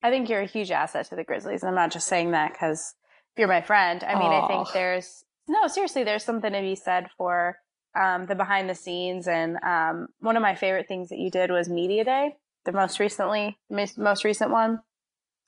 [0.03, 1.63] Um, I think you're a huge asset to the Grizzlies.
[1.63, 2.93] And I'm not just saying that because
[3.38, 4.04] you're my friend.
[4.04, 4.43] I mean, Aww.
[4.43, 7.58] I think there's no seriously, there's something to be said for
[8.00, 9.27] um, the behind the scenes.
[9.27, 12.35] And um, one of my favorite things that you did was Media Day,
[12.65, 13.58] the most recently,
[13.97, 14.81] most recent one.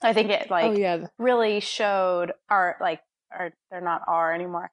[0.01, 1.05] I think it like oh, yeah.
[1.19, 4.71] really showed our like, our they're not our anymore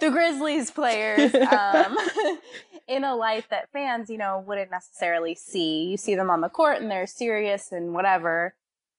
[0.00, 1.96] the Grizzlies players um,
[2.88, 5.84] in a light that fans, you know, wouldn't necessarily see.
[5.84, 8.54] You see them on the court and they're serious and whatever,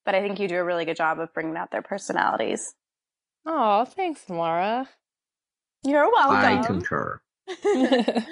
[0.06, 2.74] but I think you do a really good job of bringing out their personalities.
[3.46, 4.90] Oh, thanks, Laura.
[5.84, 6.36] You're welcome.
[6.36, 7.22] I concur.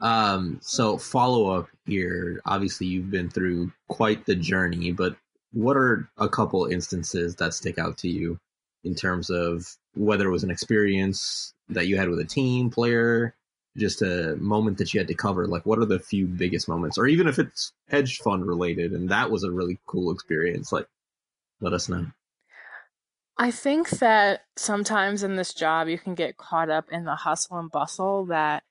[0.00, 2.40] um, so follow up here.
[2.46, 5.16] Obviously, you've been through quite the journey, but
[5.52, 8.38] what are a couple instances that stick out to you
[8.82, 13.34] in terms of whether it was an experience that you had with a team player,
[13.76, 15.46] just a moment that you had to cover?
[15.46, 19.08] Like, what are the few biggest moments, or even if it's hedge fund related and
[19.10, 20.72] that was a really cool experience?
[20.72, 20.86] Like,
[21.60, 22.06] let us know.
[23.38, 27.58] I think that sometimes in this job you can get caught up in the hustle
[27.58, 28.62] and bustle that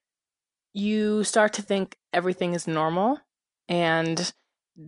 [0.73, 3.19] you start to think everything is normal
[3.67, 4.31] and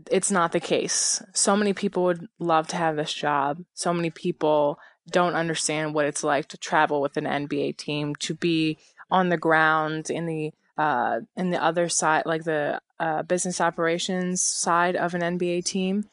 [0.10, 1.22] it's not the case.
[1.34, 3.64] So many people would love to have this job.
[3.74, 4.80] So many people
[5.10, 8.78] don't understand what it's like to travel with an NBA team, to be
[9.12, 14.42] on the ground in the uh, in the other side, like the uh, business operations
[14.42, 16.06] side of an NBA team.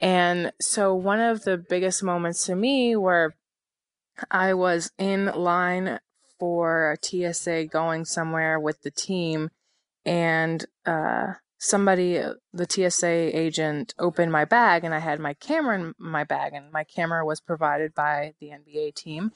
[0.00, 3.34] And so, one of the biggest moments to me where
[4.30, 6.00] I was in line
[6.38, 9.50] for TSA going somewhere with the team,
[10.04, 15.78] and uh, somebody, uh, the TSA agent, opened my bag, and I had my camera
[15.78, 19.30] in my bag, and my camera was provided by the NBA team.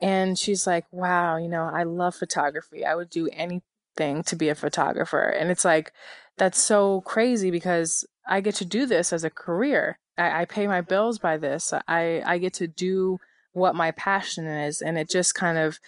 [0.00, 2.84] And she's like, wow, you know, I love photography.
[2.84, 5.22] I would do anything to be a photographer.
[5.22, 5.92] And it's like,
[6.36, 9.98] that's so crazy because I get to do this as a career.
[10.16, 11.72] I, I pay my bills by this.
[11.86, 13.18] I, I get to do
[13.52, 14.82] what my passion is.
[14.82, 15.78] And it just kind of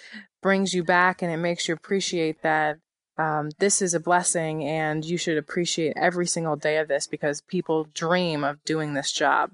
[0.40, 2.78] brings you back and it makes you appreciate that
[3.20, 7.40] um, this is a blessing and you should appreciate every single day of this because
[7.42, 9.50] people dream of doing this job.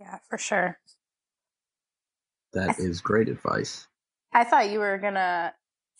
[0.00, 0.78] Yeah, for sure.
[2.52, 3.86] That is great advice.
[4.32, 5.52] I thought you were gonna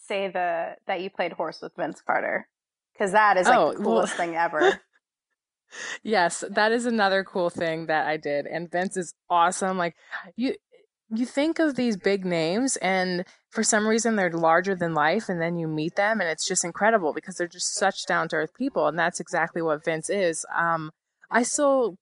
[0.06, 2.48] say the that you played horse with Vince Carter
[2.92, 4.80] because that is like Oh, the well- coolest thing ever.
[6.02, 8.44] Yes, that is another cool thing that I did.
[8.46, 9.78] And Vince is awesome.
[9.78, 9.94] Like
[10.34, 10.56] you
[11.12, 15.40] you think of these big names and for some reason they're larger than life and
[15.40, 18.54] then you meet them and it's just incredible because they're just such down to earth
[18.54, 20.46] people and that's exactly what Vince is.
[20.56, 20.90] Um
[21.30, 21.96] I still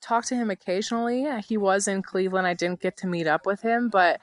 [0.00, 1.26] talk to him occasionally.
[1.46, 2.46] He was in Cleveland.
[2.46, 4.20] I didn't get to meet up with him, but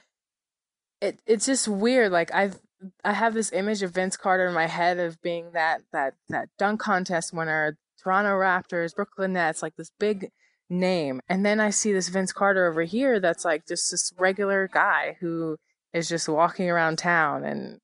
[1.02, 2.60] it it's just weird like I've
[3.04, 6.50] I have this image of Vince Carter in my head of being that that that
[6.58, 10.32] dunk contest winner, Toronto Raptors, Brooklyn Nets, like this big
[10.70, 11.22] name.
[11.28, 15.18] And then I see this Vince Carter over here that's like just this regular guy
[15.20, 15.58] who
[15.94, 17.80] is just walking around town and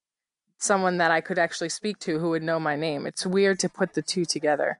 [0.57, 3.05] someone that I could actually speak to who would know my name.
[3.05, 4.79] It's weird to put the two together.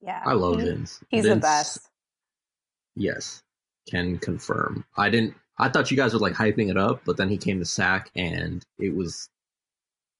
[0.00, 1.00] Yeah, I love he- Vince.
[1.08, 1.80] He's the best.
[2.94, 3.42] Yes,
[3.88, 4.84] can confirm.
[4.96, 5.34] I didn't.
[5.58, 8.10] I thought you guys were like hyping it up, but then he came to Sac,
[8.14, 9.28] and it was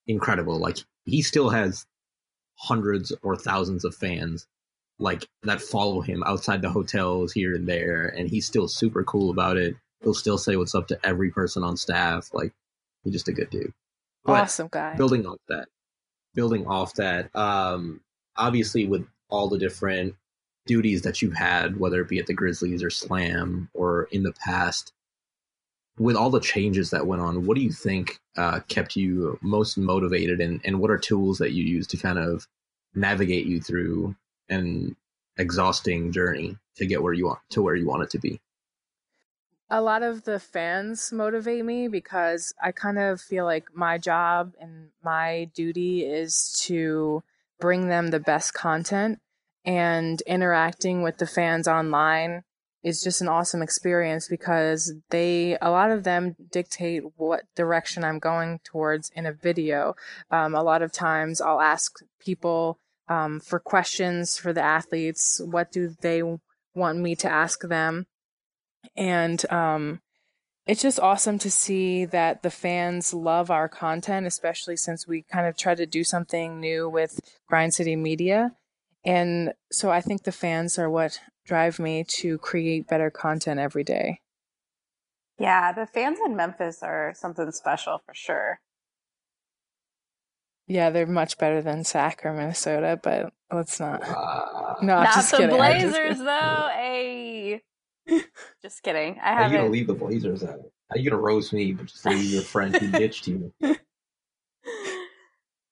[0.07, 0.59] incredible.
[0.59, 1.85] Like he still has
[2.55, 4.47] hundreds or thousands of fans
[4.99, 9.31] like that follow him outside the hotels here and there, and he's still super cool
[9.31, 9.75] about it.
[10.03, 12.29] He'll still say what's up to every person on staff.
[12.33, 12.53] Like
[13.03, 13.73] he's just a good dude.
[14.25, 14.95] But- awesome guy.
[14.95, 15.67] building off that
[16.35, 18.01] building off that um
[18.35, 20.15] obviously with all the different
[20.67, 24.33] duties that you've had whether it be at the grizzlies or slam or in the
[24.33, 24.93] past
[25.97, 29.77] with all the changes that went on what do you think uh, kept you most
[29.77, 32.47] motivated and, and what are tools that you use to kind of
[32.93, 34.15] navigate you through
[34.49, 34.95] an
[35.37, 38.39] exhausting journey to get where you want to where you want it to be
[39.69, 44.53] a lot of the fans motivate me because I kind of feel like my job
[44.59, 47.23] and my duty is to
[47.59, 49.19] bring them the best content
[49.65, 52.43] and interacting with the fans online
[52.81, 58.19] is just an awesome experience because they a lot of them dictate what direction I'm
[58.19, 59.95] going towards in a video.
[60.31, 62.79] Um, a lot of times I'll ask people
[63.09, 65.41] um, for questions for the athletes.
[65.43, 66.23] What do they
[66.73, 68.05] want me to ask them?
[68.95, 70.01] and um,
[70.65, 75.47] it's just awesome to see that the fans love our content, especially since we kind
[75.47, 78.53] of try to do something new with Grind City Media.
[79.05, 83.83] And so I think the fans are what drive me to create better content every
[83.83, 84.19] day.
[85.39, 88.59] Yeah, the fans in Memphis are something special for sure.
[90.69, 94.03] Yeah, they're much better than Sac or Minnesota, but let's not.
[94.07, 95.59] uh, No, I'm Not just the kidding.
[95.59, 96.69] I'm just Blazers though.
[96.73, 97.61] Hey,
[98.61, 99.19] just kidding.
[99.21, 100.59] I how you gonna leave the blazers out
[100.89, 103.51] how you gonna roast me but just leave your friend who ditched you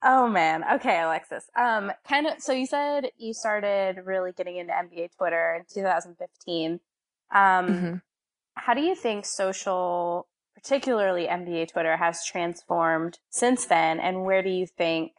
[0.03, 0.63] Oh man.
[0.75, 1.49] Okay, Alexis.
[1.55, 2.33] Um, kind of.
[2.39, 6.79] So you said you started really getting into NBA Twitter in 2015.
[7.33, 8.01] Um, Mhm.
[8.55, 10.27] how do you think social,
[10.67, 15.13] particularly NBA Twitter, has transformed since then, and where do you think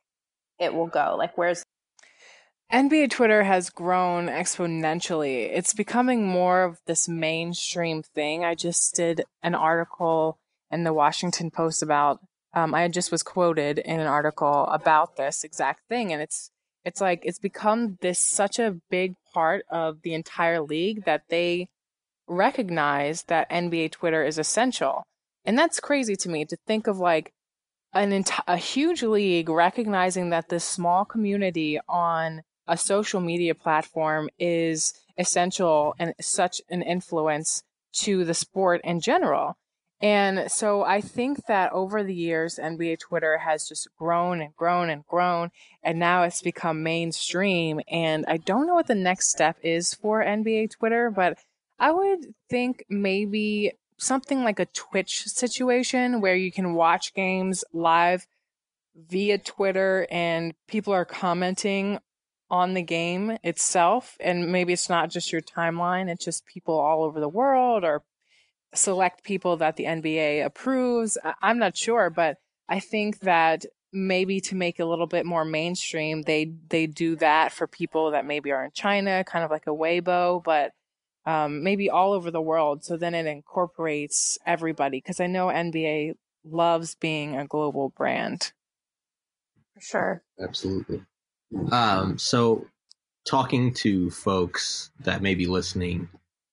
[0.59, 1.15] it will go?
[1.17, 1.63] Like, where's
[2.71, 5.49] NBA Twitter has grown exponentially.
[5.51, 8.45] It's becoming more of this mainstream thing.
[8.45, 10.39] I just did an article
[10.71, 12.21] in the Washington Post about
[12.53, 16.51] um, I just was quoted in an article about this exact thing, and it's
[16.85, 21.69] It's like it's become this such a big part of the entire league that they
[22.27, 25.05] recognize that NBA Twitter is essential.
[25.49, 27.33] And that's crazy to me to think of like
[27.95, 34.29] an ent- a huge league recognizing that this small community on a social media platform
[34.39, 37.63] is essential and such an influence
[38.01, 39.57] to the sport in general.
[40.03, 44.91] And so I think that over the years, NBA Twitter has just grown and grown
[44.91, 45.49] and grown,
[45.83, 47.81] and now it's become mainstream.
[47.91, 51.39] And I don't know what the next step is for NBA Twitter, but
[51.79, 58.27] I would think maybe something like a Twitch situation where you can watch games live
[58.95, 61.99] via Twitter and people are commenting
[62.51, 64.17] on the game itself.
[64.21, 68.03] And maybe it's not just your timeline, it's just people all over the world or
[68.75, 71.19] select people that the NBA approves.
[71.43, 72.39] I'm not sure, but
[72.69, 77.17] I think that maybe to make it a little bit more mainstream, they they do
[77.17, 80.73] that for people that maybe are in China, kind of like a Weibo, but
[81.29, 82.83] um, maybe all over the world.
[82.85, 88.53] So then it incorporates everybody because I know NBA loves being a global brand.
[89.75, 90.23] For sure.
[90.41, 91.03] Absolutely.
[91.71, 92.67] Um, so
[93.27, 96.09] talking to folks that may be listening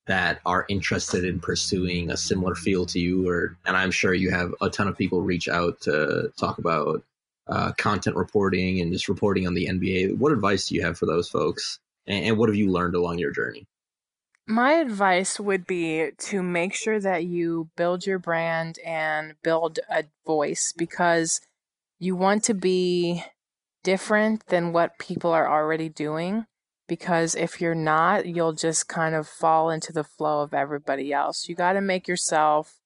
[0.08, 4.30] that are interested in pursuing a similar field to you or and i'm sure you
[4.30, 7.02] have a ton of people reach out to talk about
[7.48, 11.06] uh, content reporting and just reporting on the nba what advice do you have for
[11.06, 13.66] those folks and, and what have you learned along your journey
[14.46, 20.04] my advice would be to make sure that you build your brand and build a
[20.24, 21.40] voice because
[21.98, 23.24] you want to be
[23.82, 26.46] different than what people are already doing.
[26.88, 31.48] Because if you're not, you'll just kind of fall into the flow of everybody else.
[31.48, 32.76] You got to make yourself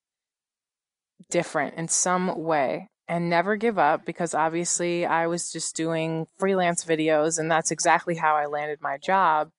[1.31, 6.85] different in some way and never give up because obviously I was just doing freelance
[6.87, 9.51] videos and that's exactly how I landed my job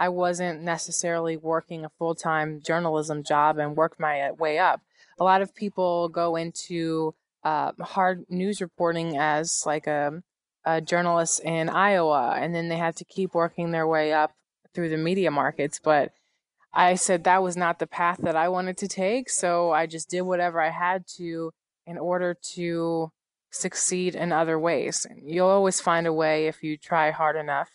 [0.00, 4.80] I wasn't necessarily working a full time journalism job and worked my way up.
[5.20, 10.22] A lot of people go into uh, hard news reporting as like a,
[10.64, 14.32] a journalist in Iowa, and then they have to keep working their way up
[14.74, 15.78] through the media markets.
[15.82, 16.12] But
[16.72, 19.28] I said that was not the path that I wanted to take.
[19.28, 21.52] So I just did whatever I had to
[21.86, 23.12] in order to
[23.50, 25.06] succeed in other ways.
[25.22, 27.68] You'll always find a way if you try hard enough.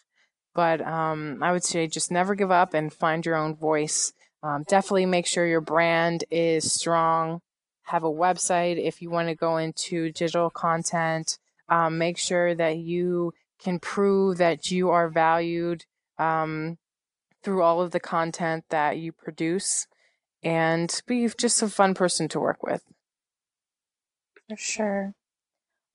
[0.56, 4.14] But um, I would say just never give up and find your own voice.
[4.41, 7.41] Um, definitely make sure your brand is strong.
[7.84, 11.38] Have a website if you want to go into digital content.
[11.68, 15.86] Um, make sure that you can prove that you are valued
[16.18, 16.78] um,
[17.43, 19.88] through all of the content that you produce
[20.41, 22.84] and be just a fun person to work with.
[24.47, 25.14] For sure.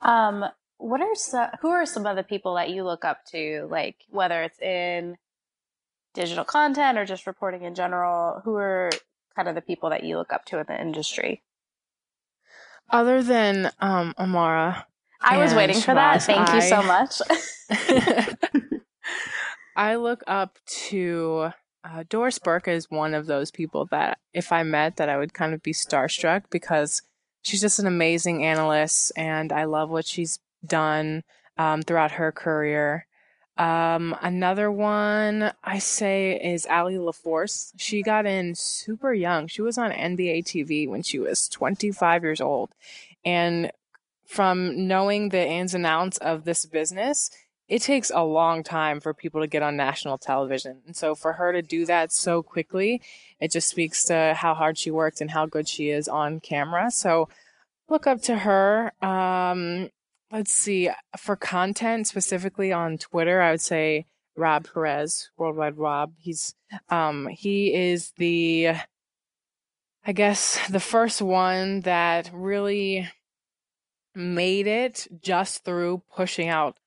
[0.00, 0.44] Um,
[0.80, 3.96] what are some, who are some of the people that you look up to, like
[4.10, 5.16] whether it's in
[6.14, 8.40] digital content or just reporting in general?
[8.44, 8.90] Who are
[9.36, 11.42] kind of the people that you look up to in the industry?
[12.88, 14.86] Other than um, Amara,
[15.20, 16.22] I was waiting for that.
[16.22, 17.20] Thank I, you so much.
[19.76, 20.58] I look up
[20.88, 21.50] to
[21.84, 25.34] uh, Doris Burke is one of those people that if I met that I would
[25.34, 27.02] kind of be starstruck because
[27.42, 31.22] she's just an amazing analyst and I love what she's done
[31.58, 33.06] um, throughout her career.
[33.56, 37.72] Um, another one I say is Ali LaForce.
[37.76, 39.48] She got in super young.
[39.48, 42.70] She was on NBA TV when she was 25 years old.
[43.22, 43.70] And
[44.24, 47.30] from knowing the ins and outs of this business,
[47.68, 50.78] it takes a long time for people to get on national television.
[50.86, 53.02] And so for her to do that so quickly,
[53.38, 56.90] it just speaks to how hard she worked and how good she is on camera.
[56.90, 57.28] So
[57.88, 58.92] look up to her.
[59.02, 59.90] Um,
[60.30, 64.06] let's see for content specifically on twitter i would say
[64.36, 66.14] rob perez World Wide Wob.
[66.18, 66.54] He's
[66.88, 68.70] um he is the
[70.04, 73.08] i guess the first one that really
[74.14, 76.78] made it just through pushing out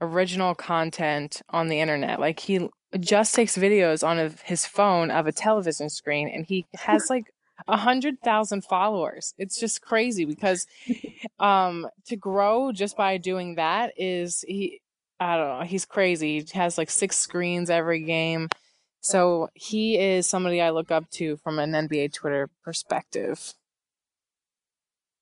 [0.00, 2.20] original content on the internet.
[2.20, 2.68] Like he
[2.98, 7.24] just takes videos on his phone of a television screen and he has like
[7.68, 9.34] a hundred thousand followers.
[9.38, 10.66] It's just crazy because
[11.38, 14.80] um to grow just by doing that is he
[15.18, 16.40] I don't know, he's crazy.
[16.40, 18.48] He has like six screens every game.
[19.00, 23.54] So he is somebody I look up to from an NBA Twitter perspective.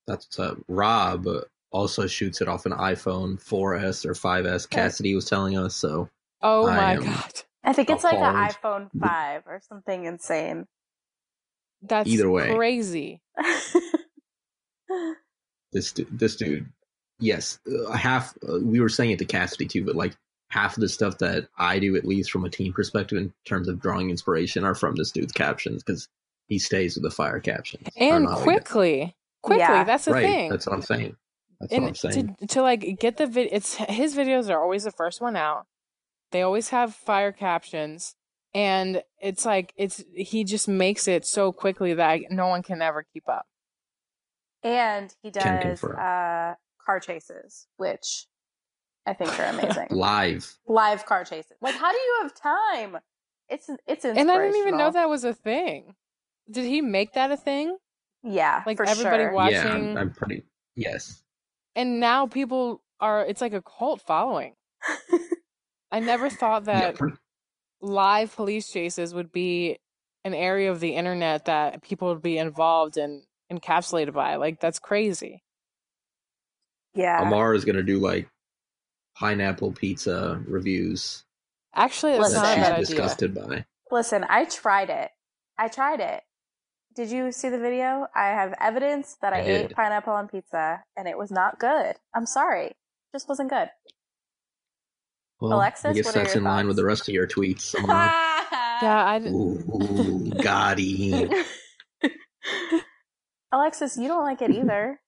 [0.06, 1.26] That's uh, Rob
[1.70, 4.68] also shoots it off an iPhone 4S or 5S.
[4.68, 6.08] Cassidy was telling us so.
[6.40, 7.42] Oh my god!
[7.62, 8.22] I think it's appalled.
[8.22, 10.66] like an iPhone 5 or something insane.
[11.86, 13.20] That's either way crazy.
[15.72, 16.66] this this dude,
[17.18, 18.34] yes, uh, half.
[18.48, 20.16] Uh, we were saying it to Cassidy too, but like
[20.48, 23.68] half of the stuff that I do, at least from a team perspective, in terms
[23.68, 26.08] of drawing inspiration, are from this dude's captions because
[26.46, 29.60] he stays with the fire captions and know how quickly, quickly.
[29.60, 29.84] Yeah.
[29.84, 30.24] That's the right.
[30.24, 30.50] thing.
[30.50, 31.16] That's what I'm saying.
[31.60, 32.36] That's what I'm and saying.
[32.40, 35.66] to to like get the vid, it's his videos are always the first one out.
[36.30, 38.16] They always have fire captions,
[38.54, 43.04] and it's like it's he just makes it so quickly that no one can ever
[43.12, 43.46] keep up.
[44.62, 46.54] And he does uh,
[46.86, 48.26] car chases, which
[49.06, 49.88] I think are amazing.
[49.90, 50.56] Live.
[50.66, 51.52] Live car chases.
[51.60, 52.96] Like, how do you have time?
[53.48, 55.94] It's it's And I didn't even know that was a thing.
[56.50, 57.76] Did he make that a thing?
[58.22, 59.32] Yeah, Like, for everybody sure.
[59.32, 60.44] wa- Yeah, I'm, I'm pretty.
[60.76, 61.22] Yes.
[61.76, 63.22] And now people are.
[63.26, 64.54] It's like a cult following.
[65.92, 67.16] I never thought Yeah, that pretty-
[67.84, 69.78] live police chases would be
[70.24, 73.22] an area of the internet that people would be involved and
[73.52, 74.36] encapsulated by.
[74.36, 75.42] Like that's crazy.
[76.94, 77.20] yeah.
[77.22, 78.28] Amar is gonna do like
[79.16, 81.24] pineapple pizza reviews
[81.74, 82.96] Actually, that's Listen, not a that bad she's idea.
[82.96, 83.64] disgusted by.
[83.90, 85.10] Listen, I tried it.
[85.58, 86.22] I tried it.
[86.94, 88.06] Did you see the video?
[88.14, 91.96] I have evidence that I, I ate pineapple on pizza and it was not good.
[92.14, 92.72] I'm sorry.
[93.12, 93.70] Just wasn't good.
[95.44, 97.74] Well, Alexis, I guess what that's your in line with the rest of your tweets.
[98.82, 99.18] Yeah, I.
[99.20, 101.30] d- Ooh, got him.
[103.52, 105.00] Alexis, you don't like it either.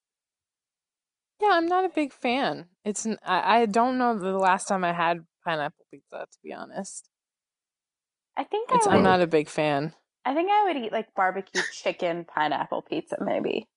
[1.42, 2.66] Yeah, I'm not a big fan.
[2.84, 3.06] It's.
[3.24, 6.26] I don't know the last time I had pineapple pizza.
[6.30, 7.08] To be honest,
[8.36, 8.86] I think it's.
[8.86, 9.92] I I'm not a big fan.
[10.24, 13.68] I think I would eat like barbecue chicken pineapple pizza, maybe.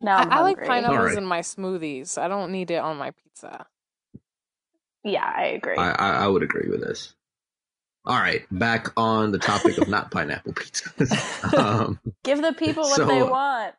[0.00, 1.18] Now I, I'm like pineapples Alright.
[1.18, 2.18] in my smoothies.
[2.18, 3.66] I don't need it on my pizza.
[5.04, 5.76] Yeah, I agree.
[5.76, 7.14] I, I, I would agree with this.
[8.06, 11.54] All right, back on the topic of not pineapple pizzas.
[11.58, 13.74] um, Give the people what So- they want.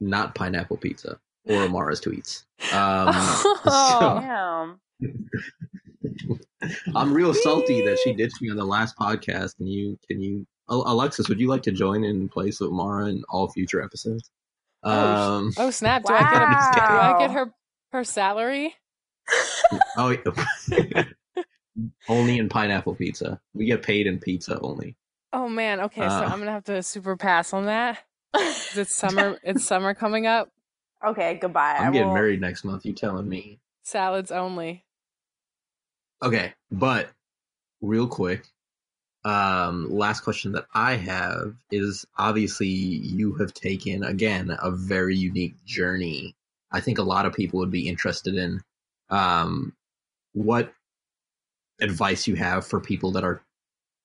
[0.00, 2.44] not pineapple pizza or Amara's tweets.
[2.72, 3.08] Um,
[3.64, 4.18] Oh.
[4.20, 4.80] Damn.
[6.94, 9.56] I'm real salty that she ditched me on the last podcast.
[9.56, 13.24] Can you, can you, Alexis, would you like to join in place with Mara in
[13.28, 14.30] all future episodes?
[14.84, 14.90] Oh,
[15.36, 16.04] Um, Oh snap!
[16.04, 17.52] Do I get a, do I get her
[17.92, 18.74] her salary?
[19.96, 20.16] oh,
[22.08, 23.40] only in pineapple pizza.
[23.54, 24.96] We get paid in pizza only.
[25.32, 25.80] Oh man.
[25.80, 26.28] Okay, so Uh.
[26.30, 27.98] I'm gonna have to super pass on that.
[28.34, 29.38] It's summer.
[29.42, 30.50] it's summer coming up.
[31.04, 31.76] okay, goodbye.
[31.78, 32.84] I I'm getting will- married next month.
[32.84, 33.58] You telling me?
[33.82, 34.84] Salads only.
[36.22, 37.08] Okay, but
[37.80, 38.44] real quick,
[39.24, 45.64] um, last question that I have is obviously you have taken again a very unique
[45.64, 46.36] journey.
[46.70, 48.60] I think a lot of people would be interested in
[49.12, 49.74] um,
[50.32, 50.72] what
[51.80, 53.42] advice you have for people that are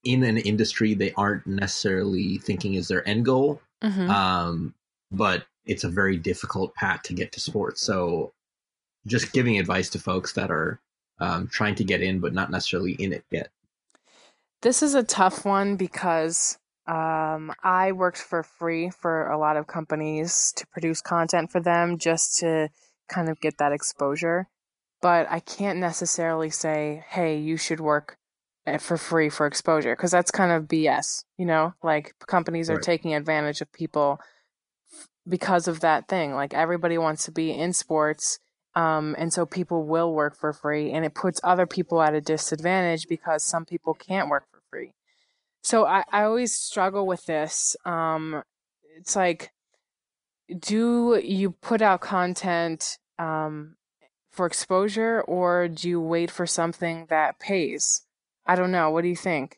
[0.03, 4.09] in an industry they aren't necessarily thinking is their end goal, Mhm.
[4.09, 4.73] um,
[5.11, 7.81] but it's a very difficult path to get to sports.
[7.81, 8.33] So,
[9.05, 10.79] just giving advice to folks that are
[11.19, 13.49] um, trying to get in, but not necessarily in it yet.
[14.61, 19.67] This is a tough one because um, I worked for free for a lot of
[19.67, 22.69] companies to produce content for them just to
[23.09, 24.47] kind of get that exposure.
[25.01, 28.17] But I can't necessarily say, hey, you should work
[28.65, 31.73] eh, for free for exposure because that's kind of BS, you know?
[31.83, 32.83] Like companies are Right.
[32.83, 34.19] taking advantage of people
[35.27, 36.33] because of that thing.
[36.33, 38.39] Like everybody wants to be in sports.
[38.75, 42.21] Um, and so people will work for free and it puts other people at a
[42.21, 44.93] disadvantage because some people can't work for free.
[45.63, 47.75] So I, I always struggle with this.
[47.85, 48.43] Um,
[48.95, 49.51] it's like,
[50.59, 53.76] do you put out content um,
[54.37, 58.03] for exposure or do you wait for something that pays?
[58.45, 58.89] I don't know.
[58.91, 59.57] What do you think?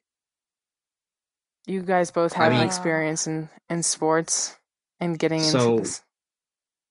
[1.67, 4.57] You guys both I have mean- experience in, in sports
[4.99, 6.01] and getting into So- this.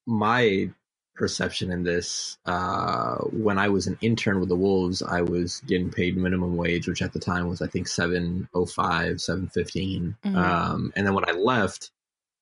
[0.07, 0.71] My
[1.17, 5.91] perception in this, uh, when I was an intern with the Wolves, I was getting
[5.91, 10.17] paid minimum wage, which at the time was I think seven oh five, seven fifteen.
[10.25, 10.35] Mhm.
[10.37, 11.91] Um, and then when I left,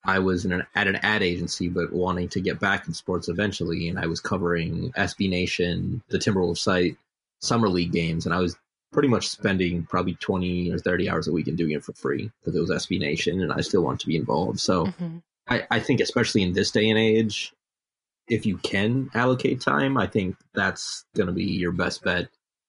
[0.06, 3.28] I was in an, at an ad agency, but wanting to get back in sports
[3.28, 6.96] eventually, and I was covering SB Nation, the Timberwolves site,
[7.40, 8.56] summer league games, and I was
[8.92, 12.30] pretty much spending probably twenty or thirty hours a week and doing it for free
[12.40, 14.60] because it was SB Nation, and I still want to be involved.
[14.60, 14.86] So.
[14.86, 15.22] Mhm.
[15.48, 17.52] I, I think especially in this day and age,
[18.28, 22.28] if you can allocate time, I think that's going to be your best bet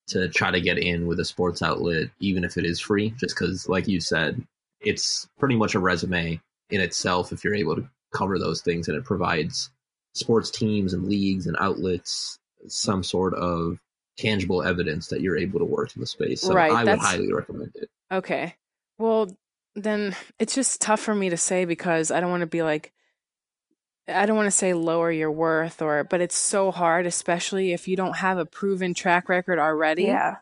[0.09, 3.15] to try to get in with a sports outlet, even if it is free.
[3.17, 4.45] Just because, like you said,
[4.79, 6.39] it's pretty much a resume
[6.69, 9.69] in itself if you're able to cover those things, and it provides
[10.13, 13.77] sports teams and leagues and outlets some sort of
[14.17, 16.41] tangible evidence that you're able to work in the space.
[16.41, 17.89] So Right, I would highly recommend it.
[18.11, 18.55] Okay.
[18.97, 19.29] Well,
[19.75, 22.91] then it's just tough for me to say because I don't want to be like
[24.07, 27.87] I don't want to say lower your worth or but it's so hard especially if
[27.87, 30.37] you don't have a proven track record already Yeah.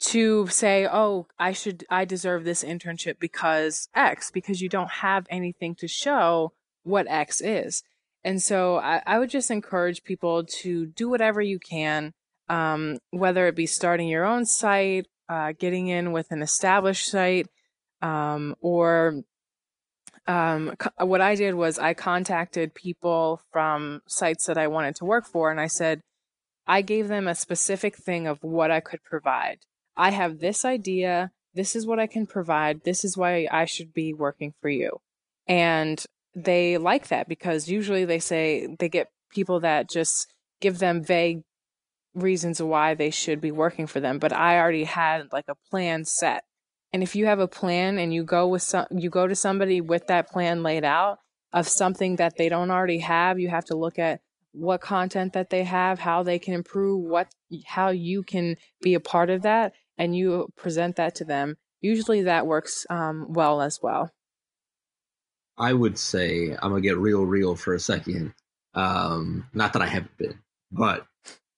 [0.00, 5.26] To say, "Oh, I should I deserve this internship because X," because you don't have
[5.30, 7.82] anything to show what X is.
[8.24, 12.12] And so I, I would just encourage people to do whatever you can,
[12.48, 17.46] um, whether it be starting your own site, uh, getting in with an established site,
[18.02, 19.22] um, or
[20.26, 25.04] um, co- what I did was I contacted people from sites that I wanted to
[25.04, 26.02] work for, and I said,
[26.66, 29.60] I gave them a specific thing of what I could provide.
[29.96, 31.32] I have this idea.
[31.54, 32.84] This is what I can provide.
[32.84, 35.00] This is why I should be working for you.
[35.46, 41.02] And they like that because usually they say they get people that just give them
[41.02, 41.42] vague
[42.14, 44.18] reasons why they should be working for them.
[44.18, 46.44] But I already had like a plan set.
[46.92, 49.80] And if you have a plan and you go with some, you go to somebody
[49.80, 51.18] with that plan laid out
[51.52, 54.20] of something that they don't already have, you have to look at
[54.52, 57.28] what content that they have, how they can improve, what
[57.66, 61.56] how you can be a part of that, and you present that to them.
[61.80, 64.10] Usually, that works um, well as well.
[65.56, 68.34] I would say I'm gonna get real, real for a second.
[68.74, 70.38] Um, not that I haven't been,
[70.72, 71.06] but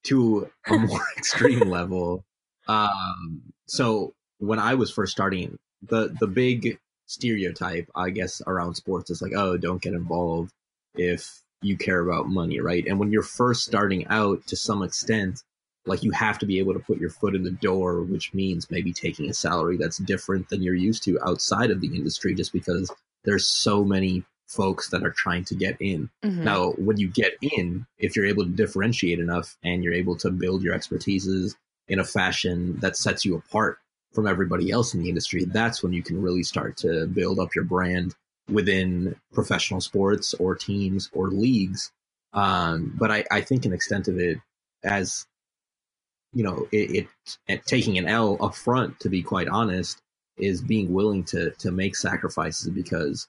[0.05, 2.25] to a more extreme level.
[2.69, 9.11] Um, so when I was first starting, the the big stereotype, I guess, around sports
[9.11, 10.53] is like, oh, don't get involved
[10.95, 12.87] if you care about money, right?
[12.87, 15.43] And when you're first starting out, to some extent,
[15.87, 18.71] like you have to be able to put your foot in the door, which means
[18.71, 22.53] maybe taking a salary that's different than you're used to outside of the industry, just
[22.53, 22.91] because
[23.25, 26.11] there's so many folks that are trying to get in.
[26.23, 26.45] Mhm.
[26.45, 30.31] Now, when you get in, if you're able to differentiate enough and you're able to
[30.31, 31.55] build your expertises
[31.89, 33.79] in a fashion that sets you apart
[34.13, 37.55] from everybody else in the industry, that's when you can really start to build up
[37.55, 38.15] your brand
[38.51, 41.91] within professional sports or teams or leagues.
[42.33, 44.39] Um, but I, I think an extent of it
[44.83, 45.27] as
[46.35, 47.09] you know, it,
[47.47, 50.01] it, taking an L up front, to be quite honest,
[50.39, 53.29] is being willing to to make sacrifices because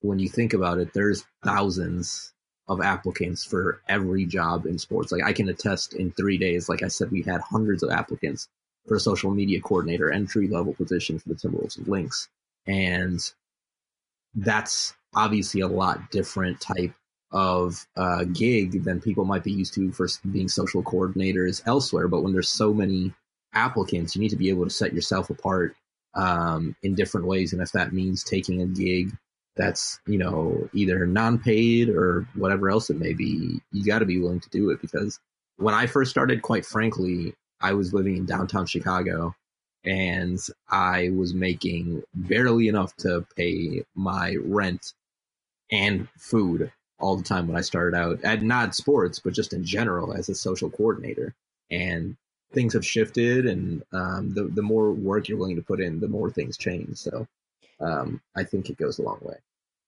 [0.00, 2.32] when you think about it, there's thousands
[2.68, 5.12] of applicants for every job in sports.
[5.12, 8.48] Like I can attest in three days, like I said, we had hundreds of applicants
[8.86, 12.28] for a social media coordinator entry level position for the Timberwolves and Lynx.
[12.66, 13.20] And
[14.34, 16.94] that's obviously a lot different type
[17.32, 22.08] of uh, gig than people might be used to for being social coordinators elsewhere.
[22.08, 23.14] But when there's so many
[23.54, 25.76] applicants, you need to be able to set yourself apart
[26.14, 27.52] um, in different ways.
[27.52, 29.12] And if that means taking a gig
[29.56, 34.18] that's you know either non-paid or whatever else it may be, you got to be
[34.18, 35.18] willing to do it because
[35.56, 39.34] when I first started, quite frankly, I was living in downtown Chicago
[39.84, 44.92] and I was making barely enough to pay my rent
[45.70, 49.64] and food all the time when I started out at not sports, but just in
[49.64, 51.34] general as a social coordinator.
[51.70, 52.16] And
[52.52, 56.08] things have shifted, and um, the the more work you're willing to put in, the
[56.08, 56.96] more things change.
[56.96, 57.26] So
[57.80, 59.36] um, I think it goes a long way.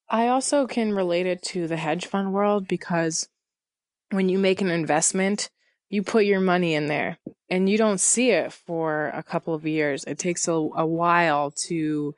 [0.08, 3.28] I also can relate it to the hedge fund world because
[4.10, 5.50] when you make an investment,
[5.92, 7.18] you put your money in there
[7.50, 10.04] and you don't see it for a couple of years.
[10.04, 12.14] It takes a, a while to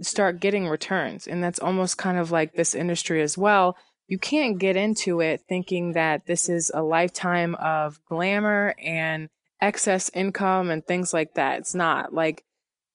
[0.00, 1.26] start getting returns.
[1.26, 3.76] And that's almost kind of like this industry as well.
[4.06, 9.28] You can't get into it thinking that this is a lifetime of glamour and
[9.60, 11.58] excess income and things like that.
[11.58, 12.14] It's not.
[12.14, 12.44] Like,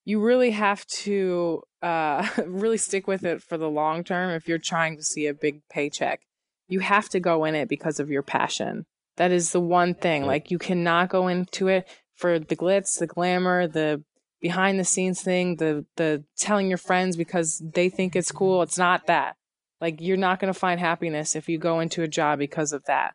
[0.05, 4.59] you really have to uh, really stick with it for the long term if you're
[4.59, 6.21] trying to see a big paycheck.
[6.69, 8.85] You have to go in it because of your passion.
[9.17, 10.25] That is the one thing.
[10.25, 14.03] Like, you cannot go into it for the glitz, the glamour, the
[14.41, 18.61] behind the scenes thing, the the telling your friends because they think it's cool.
[18.61, 19.35] It's not that.
[19.81, 22.85] Like you're not going to find happiness if you go into a job because of
[22.85, 23.13] that.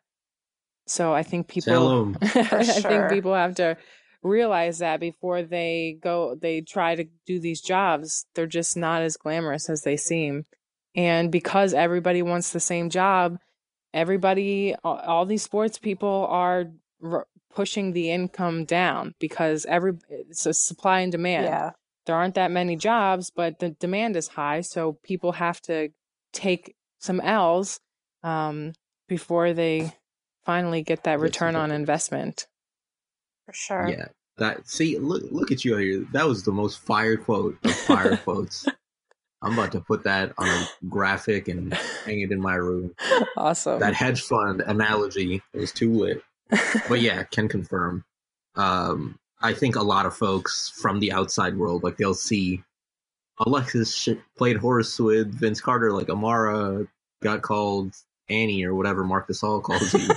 [0.87, 2.17] So I think people Tell 'em.
[2.21, 2.81] I sure.
[2.81, 3.77] think people have to
[4.23, 8.25] realize that before they go they try to do these jobs.
[8.35, 10.45] They're just not as glamorous as they seem.
[10.95, 13.37] And because everybody wants the same job,
[13.93, 16.65] everybody all, all these sports people are
[17.03, 21.71] r- pushing the income down because every it's a supply and demand Yeah.
[22.05, 25.89] there aren't that many jobs, but the demand is high, so people have to
[26.33, 27.79] take some L's
[28.23, 28.73] um,
[29.09, 29.91] before they
[30.45, 32.47] finally get that return on investment.
[33.45, 33.89] For sure.
[33.89, 34.05] Yeah,
[34.37, 36.05] that see, look, look at you here.
[36.13, 38.65] That was the most fire quote of fire quotes.
[39.41, 41.73] I'm about to put that on a graphic and
[42.05, 42.93] hang it in my room.
[43.37, 43.79] awesome.
[43.79, 46.23] That hedge fund analogy was too lit.
[46.87, 48.03] But yeah, can confirm.
[48.55, 52.63] Um, I think a lot of folks from the outside world, like they'll see
[53.45, 56.85] Alexis played horse with Vince Carter, like Amara
[57.23, 57.95] got called
[58.29, 60.09] Annie or whatever Marc Gasol calls you,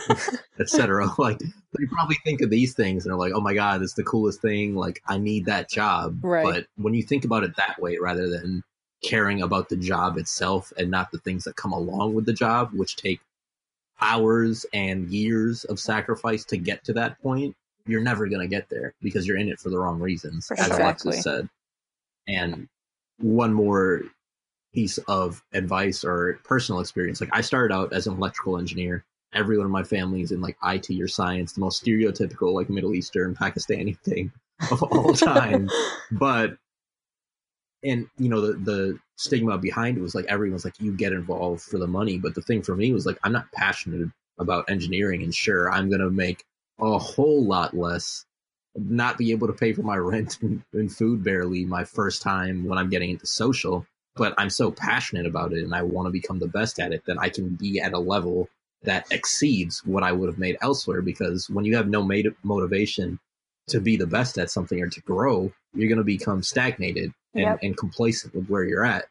[0.61, 1.09] etc.
[1.19, 4.05] Like they probably think of these things and are like, oh my god, it's the
[4.05, 4.75] coolest thing.
[4.75, 6.19] Like I need that job.
[6.23, 6.45] Right.
[6.45, 8.63] But when you think about it that way, rather than
[9.05, 12.71] caring about the job itself and not the things that come along with the job,
[12.73, 13.21] which take
[14.01, 17.55] hours and years of sacrifice to get to that point,
[17.87, 20.59] you're never going to get there because you're in it for the wrong reasons, For
[20.59, 20.71] as.
[20.71, 21.49] Alexis said.
[22.27, 22.69] And
[23.19, 24.03] one more
[24.73, 27.21] piece of advice or personal experience.
[27.21, 29.05] Like I started out as an electrical engineer.
[29.33, 32.95] Everyone in my family is in like IT or science, the most stereotypical like Middle
[32.95, 34.33] Eastern Pakistani thing
[34.71, 35.69] of all time.
[36.11, 36.57] but
[37.85, 41.63] and you know the the stigma behind it was like everyone's like you get involved
[41.63, 44.09] for the money, but the thing for me was like I'm not passionate
[44.39, 46.45] about engineering, and sure I'm gonna make
[46.81, 48.25] a whole lot less,
[48.75, 52.65] not be able to pay for my rent and, and food barely my first time
[52.65, 56.13] when I'm getting into social, but I'm so passionate about it and I want to
[56.13, 58.49] become the best at it that I can be at a level
[58.83, 61.01] that exceeds what I would have made elsewhere.
[61.03, 62.03] Because when you have no
[62.43, 63.19] motivation
[63.69, 67.43] to be the best at something or to grow, you're going to become stagnated and,
[67.43, 67.59] Yep.
[67.63, 69.07] and complacent with where you're at.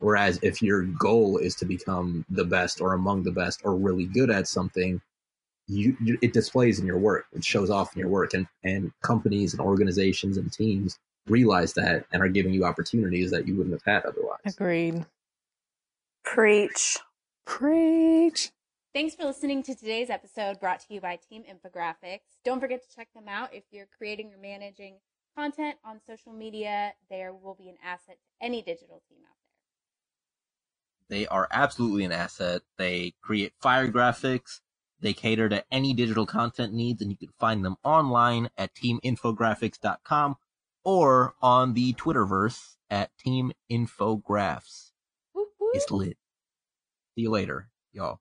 [0.00, 4.06] Whereas if your goal is to become the best or among the best or really
[4.06, 5.00] good at something,
[5.66, 7.26] you, you it displays in your work.
[7.32, 12.06] It shows off in your work, and and companies and organizations and teams realize that
[12.12, 14.38] and are giving you opportunities that you wouldn't have had otherwise.
[14.46, 15.04] Agreed.
[16.24, 16.96] Preach.
[17.44, 18.50] Preach.
[18.94, 22.20] Thanks for listening to today's episode brought to you by Team Infographics.
[22.44, 24.96] Don't forget to check them out if you're creating or managing
[25.38, 26.92] content on social media.
[27.08, 29.36] There will be an asset to any digital team out
[31.08, 31.18] there.
[31.18, 32.62] They are absolutely an asset.
[32.76, 34.60] They create fire graphics.
[35.00, 40.36] They cater to any digital content needs, and you can find them online at teaminfographics.com
[40.84, 44.90] or on the Twitterverse at Team Infographs.
[45.34, 45.70] Whoop, whoop.
[45.74, 46.16] It's lit.
[47.14, 48.18] See you later, y'all.